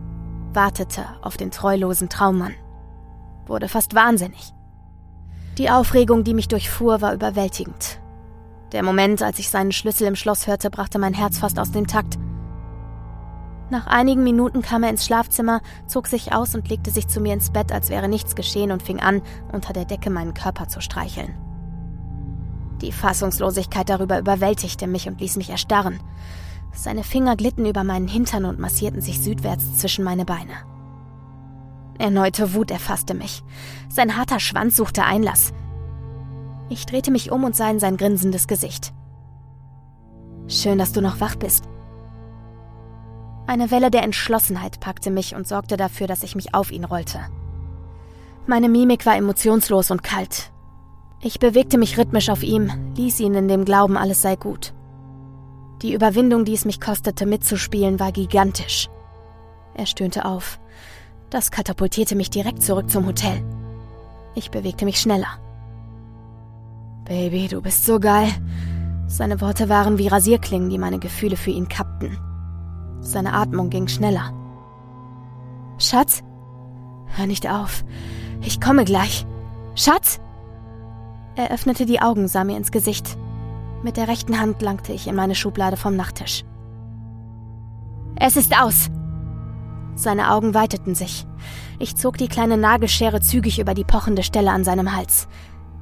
Wartete 0.56 1.06
auf 1.22 1.38
den 1.38 1.52
treulosen 1.52 2.10
Traummann. 2.10 2.54
Wurde 3.46 3.68
fast 3.68 3.94
wahnsinnig. 3.94 4.54
Die 5.58 5.70
Aufregung, 5.70 6.24
die 6.24 6.34
mich 6.34 6.48
durchfuhr, 6.48 7.02
war 7.02 7.14
überwältigend. 7.14 8.00
Der 8.72 8.84
Moment, 8.84 9.22
als 9.22 9.40
ich 9.40 9.50
seinen 9.50 9.72
Schlüssel 9.72 10.08
im 10.08 10.16
Schloss 10.16 10.48
hörte, 10.48 10.70
brachte 10.70 11.00
mein 11.00 11.14
Herz 11.14 11.38
fast 11.38 11.60
aus 11.60 11.72
dem 11.72 11.88
Takt. 11.88 12.18
Nach 13.70 13.88
einigen 13.88 14.24
Minuten 14.24 14.62
kam 14.62 14.84
er 14.84 14.90
ins 14.90 15.06
Schlafzimmer, 15.06 15.62
zog 15.88 16.08
sich 16.08 16.34
aus 16.34 16.56
und 16.56 16.70
legte 16.70 16.92
sich 16.92 17.08
zu 17.08 17.20
mir 17.20 17.34
ins 17.34 17.52
Bett, 17.52 17.72
als 17.72 17.90
wäre 17.90 18.08
nichts 18.08 18.36
geschehen 18.36 18.72
und 18.72 18.84
fing 18.84 19.00
an, 19.00 19.22
unter 19.52 19.74
der 19.74 19.86
Decke 19.86 20.10
meinen 20.10 20.34
Körper 20.34 20.68
zu 20.68 20.82
streicheln. 20.82 21.36
Die 22.82 22.92
Fassungslosigkeit 22.92 23.90
darüber 23.90 24.20
überwältigte 24.20 24.88
mich 24.88 25.08
und 25.08 25.20
ließ 25.20 25.38
mich 25.38 25.50
erstarren. 25.50 26.00
Seine 26.76 27.04
Finger 27.04 27.36
glitten 27.36 27.66
über 27.66 27.84
meinen 27.84 28.08
Hintern 28.08 28.46
und 28.46 28.60
massierten 28.60 29.02
sich 29.02 29.22
südwärts 29.22 29.78
zwischen 29.78 30.04
meine 30.04 30.26
Beine. 30.26 30.54
Erneute 31.98 32.54
Wut 32.54 32.70
erfasste 32.70 33.14
mich. 33.14 33.44
Sein 33.90 34.18
harter 34.18 34.42
Schwanz 34.42 34.76
suchte 34.76 35.04
Einlass. 35.04 35.54
Ich 36.70 36.86
drehte 36.86 37.12
mich 37.12 37.32
um 37.32 37.44
und 37.46 37.56
sah 37.56 37.70
in 37.70 37.80
sein 37.80 37.96
grinsendes 37.96 38.48
Gesicht. 38.48 38.94
Schön, 40.48 40.78
dass 40.78 40.92
du 40.92 41.02
noch 41.02 41.22
wach 41.22 41.36
bist. 41.38 41.64
Eine 43.48 43.72
Welle 43.72 43.90
der 43.90 44.04
Entschlossenheit 44.04 44.80
packte 44.80 45.12
mich 45.12 45.36
und 45.36 45.48
sorgte 45.48 45.78
dafür, 45.78 46.08
dass 46.08 46.24
ich 46.24 46.36
mich 46.36 46.54
auf 46.54 46.72
ihn 46.72 46.84
rollte. 46.84 47.20
Meine 48.48 48.70
Mimik 48.70 49.06
war 49.06 49.16
emotionslos 49.16 49.92
und 49.92 50.04
kalt. 50.04 50.52
Ich 51.22 51.40
bewegte 51.40 51.78
mich 51.78 51.98
rhythmisch 51.98 52.30
auf 52.30 52.44
ihm, 52.44 52.72
ließ 52.98 53.20
ihn 53.22 53.34
in 53.34 53.48
dem 53.48 53.66
Glauben, 53.66 53.98
alles 53.98 54.22
sei 54.22 54.36
gut. 54.36 54.74
Die 55.82 55.94
Überwindung, 55.94 56.46
die 56.46 56.54
es 56.54 56.66
mich 56.66 56.80
kostete, 56.80 57.26
mitzuspielen, 57.26 58.00
war 58.00 58.12
gigantisch. 58.12 58.90
Er 59.74 59.86
stöhnte 59.86 60.26
auf. 60.26 60.60
Das 61.30 61.52
katapultierte 61.52 62.16
mich 62.16 62.30
direkt 62.30 62.64
zurück 62.64 62.90
zum 62.90 63.06
Hotel. 63.06 63.44
Ich 64.36 64.52
bewegte 64.52 64.86
mich 64.86 65.00
schneller. 65.00 65.40
Baby, 67.06 67.48
du 67.48 67.62
bist 67.62 67.86
so 67.86 68.00
geil. 68.00 68.30
Seine 69.08 69.42
Worte 69.42 69.70
waren 69.70 69.98
wie 69.98 70.08
Rasierklingen, 70.08 70.70
die 70.70 70.78
meine 70.78 71.00
Gefühle 71.00 71.38
für 71.38 71.52
ihn 71.52 71.68
kappten. 71.68 72.18
Seine 73.02 73.34
Atmung 73.34 73.70
ging 73.70 73.88
schneller. 73.88 74.34
Schatz? 75.78 76.24
Hör 77.08 77.28
nicht 77.28 77.50
auf. 77.50 77.84
Ich 78.42 78.60
komme 78.60 78.86
gleich. 78.86 79.26
Schatz? 79.76 80.20
Er 81.36 81.52
öffnete 81.52 81.86
die 81.86 82.02
Augen, 82.02 82.28
sah 82.28 82.44
mir 82.44 82.58
ins 82.58 82.72
Gesicht. 82.72 83.18
Mit 83.86 83.98
der 83.98 84.08
rechten 84.08 84.40
Hand 84.40 84.64
langte 84.64 84.94
ich 84.94 85.06
in 85.06 85.14
meine 85.14 85.36
Schublade 85.36 85.78
vom 85.78 85.96
Nachttisch. 85.96 86.44
Es 88.16 88.36
ist 88.36 88.60
aus. 88.60 88.90
Seine 89.94 90.32
Augen 90.32 90.56
weiteten 90.56 90.96
sich. 90.96 91.28
Ich 91.78 91.96
zog 91.96 92.18
die 92.18 92.28
kleine 92.28 92.58
Nagelschere 92.58 93.22
zügig 93.22 93.60
über 93.60 93.76
die 93.76 93.84
pochende 93.84 94.24
Stelle 94.24 94.50
an 94.50 94.64
seinem 94.64 94.96
Hals. 94.96 95.28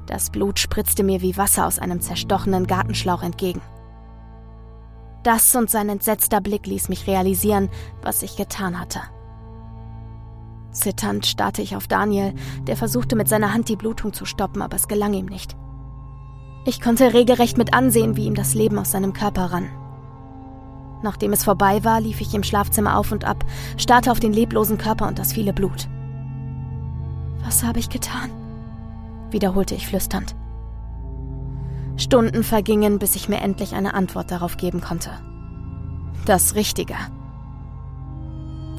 Das 0.04 0.28
Blut 0.28 0.58
spritzte 0.58 1.02
mir 1.02 1.22
wie 1.22 1.38
Wasser 1.38 1.66
aus 1.66 1.78
einem 1.78 2.02
zerstochenen 2.02 2.66
Gartenschlauch 2.66 3.22
entgegen. 3.22 3.62
Das 5.22 5.56
und 5.56 5.70
sein 5.70 5.88
entsetzter 5.88 6.42
Blick 6.42 6.66
ließ 6.66 6.90
mich 6.90 7.06
realisieren, 7.06 7.70
was 8.02 8.22
ich 8.22 8.36
getan 8.36 8.78
hatte. 8.78 9.00
Zitternd 10.72 11.24
starrte 11.24 11.62
ich 11.62 11.74
auf 11.74 11.88
Daniel, 11.88 12.34
der 12.66 12.76
versuchte 12.76 13.16
mit 13.16 13.30
seiner 13.30 13.54
Hand 13.54 13.70
die 13.70 13.76
Blutung 13.76 14.12
zu 14.12 14.26
stoppen, 14.26 14.60
aber 14.60 14.76
es 14.76 14.88
gelang 14.88 15.14
ihm 15.14 15.24
nicht. 15.24 15.56
Ich 16.66 16.80
konnte 16.80 17.12
regelrecht 17.12 17.58
mit 17.58 17.74
ansehen, 17.74 18.16
wie 18.16 18.26
ihm 18.26 18.34
das 18.34 18.54
Leben 18.54 18.78
aus 18.78 18.90
seinem 18.90 19.12
Körper 19.12 19.52
rann. 19.52 19.68
Nachdem 21.02 21.34
es 21.34 21.44
vorbei 21.44 21.84
war, 21.84 22.00
lief 22.00 22.22
ich 22.22 22.34
im 22.34 22.42
Schlafzimmer 22.42 22.96
auf 22.96 23.12
und 23.12 23.26
ab, 23.26 23.44
starrte 23.76 24.10
auf 24.10 24.20
den 24.20 24.32
leblosen 24.32 24.78
Körper 24.78 25.06
und 25.06 25.18
das 25.18 25.34
viele 25.34 25.52
Blut. 25.52 25.88
Was 27.44 27.62
habe 27.62 27.78
ich 27.78 27.90
getan? 27.90 28.30
wiederholte 29.30 29.74
ich 29.74 29.86
flüsternd. 29.86 30.34
Stunden 31.96 32.42
vergingen, 32.42 32.98
bis 32.98 33.16
ich 33.16 33.28
mir 33.28 33.40
endlich 33.40 33.74
eine 33.74 33.94
Antwort 33.94 34.30
darauf 34.30 34.56
geben 34.56 34.80
konnte. 34.80 35.10
Das 36.24 36.54
Richtige. 36.54 36.94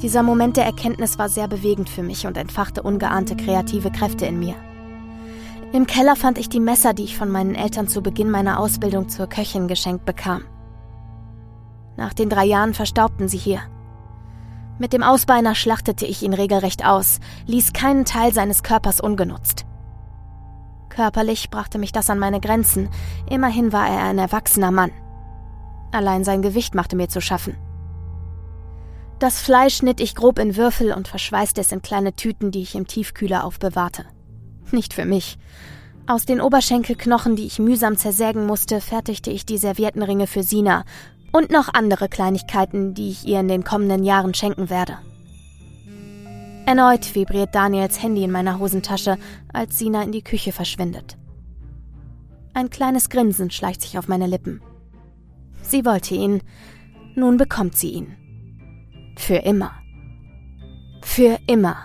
Dieser 0.02 0.22
Moment 0.22 0.56
der 0.56 0.64
Erkenntnis 0.64 1.18
war 1.18 1.28
sehr 1.28 1.46
bewegend 1.46 1.88
für 1.88 2.02
mich 2.02 2.26
und 2.26 2.36
entfachte 2.36 2.82
ungeahnte 2.82 3.36
kreative 3.36 3.90
Kräfte 3.90 4.26
in 4.26 4.38
mir. 4.38 4.54
Im 5.76 5.86
Keller 5.86 6.16
fand 6.16 6.38
ich 6.38 6.48
die 6.48 6.58
Messer, 6.58 6.94
die 6.94 7.04
ich 7.04 7.18
von 7.18 7.30
meinen 7.30 7.54
Eltern 7.54 7.86
zu 7.86 8.00
Beginn 8.00 8.30
meiner 8.30 8.58
Ausbildung 8.60 9.10
zur 9.10 9.26
Köchin 9.26 9.68
geschenkt 9.68 10.06
bekam. 10.06 10.42
Nach 11.98 12.14
den 12.14 12.30
drei 12.30 12.46
Jahren 12.46 12.72
verstaubten 12.72 13.28
sie 13.28 13.36
hier. 13.36 13.60
Mit 14.78 14.94
dem 14.94 15.02
Ausbeiner 15.02 15.54
schlachtete 15.54 16.06
ich 16.06 16.22
ihn 16.22 16.32
regelrecht 16.32 16.86
aus, 16.86 17.20
ließ 17.44 17.74
keinen 17.74 18.06
Teil 18.06 18.32
seines 18.32 18.62
Körpers 18.62 19.02
ungenutzt. 19.02 19.66
Körperlich 20.88 21.50
brachte 21.50 21.76
mich 21.76 21.92
das 21.92 22.08
an 22.08 22.18
meine 22.18 22.40
Grenzen. 22.40 22.88
Immerhin 23.28 23.70
war 23.70 23.86
er 23.86 24.04
ein 24.04 24.18
erwachsener 24.18 24.70
Mann. 24.70 24.92
Allein 25.92 26.24
sein 26.24 26.40
Gewicht 26.40 26.74
machte 26.74 26.96
mir 26.96 27.10
zu 27.10 27.20
schaffen. 27.20 27.54
Das 29.18 29.42
Fleisch 29.42 29.76
schnitt 29.76 30.00
ich 30.00 30.14
grob 30.14 30.38
in 30.38 30.56
Würfel 30.56 30.94
und 30.94 31.06
verschweißte 31.06 31.60
es 31.60 31.70
in 31.70 31.82
kleine 31.82 32.14
Tüten, 32.14 32.50
die 32.50 32.62
ich 32.62 32.76
im 32.76 32.86
Tiefkühler 32.86 33.44
aufbewahrte. 33.44 34.06
Nicht 34.72 34.94
für 34.94 35.04
mich. 35.04 35.38
Aus 36.06 36.24
den 36.24 36.40
Oberschenkelknochen, 36.40 37.36
die 37.36 37.46
ich 37.46 37.58
mühsam 37.58 37.96
zersägen 37.96 38.46
musste, 38.46 38.80
fertigte 38.80 39.30
ich 39.30 39.44
die 39.44 39.58
Serviettenringe 39.58 40.26
für 40.26 40.42
Sina 40.42 40.84
und 41.32 41.50
noch 41.50 41.74
andere 41.74 42.08
Kleinigkeiten, 42.08 42.94
die 42.94 43.10
ich 43.10 43.26
ihr 43.26 43.40
in 43.40 43.48
den 43.48 43.64
kommenden 43.64 44.04
Jahren 44.04 44.32
schenken 44.32 44.70
werde. 44.70 44.98
Erneut 46.66 47.14
vibriert 47.14 47.54
Daniels 47.54 48.02
Handy 48.02 48.24
in 48.24 48.30
meiner 48.30 48.58
Hosentasche, 48.58 49.18
als 49.52 49.78
Sina 49.78 50.02
in 50.02 50.12
die 50.12 50.22
Küche 50.22 50.52
verschwindet. 50.52 51.16
Ein 52.54 52.70
kleines 52.70 53.10
Grinsen 53.10 53.50
schleicht 53.50 53.82
sich 53.82 53.98
auf 53.98 54.08
meine 54.08 54.26
Lippen. 54.26 54.62
Sie 55.62 55.84
wollte 55.84 56.14
ihn, 56.14 56.40
nun 57.14 57.36
bekommt 57.36 57.76
sie 57.76 57.90
ihn. 57.90 58.16
Für 59.16 59.36
immer. 59.36 59.72
Für 61.02 61.38
immer. 61.46 61.76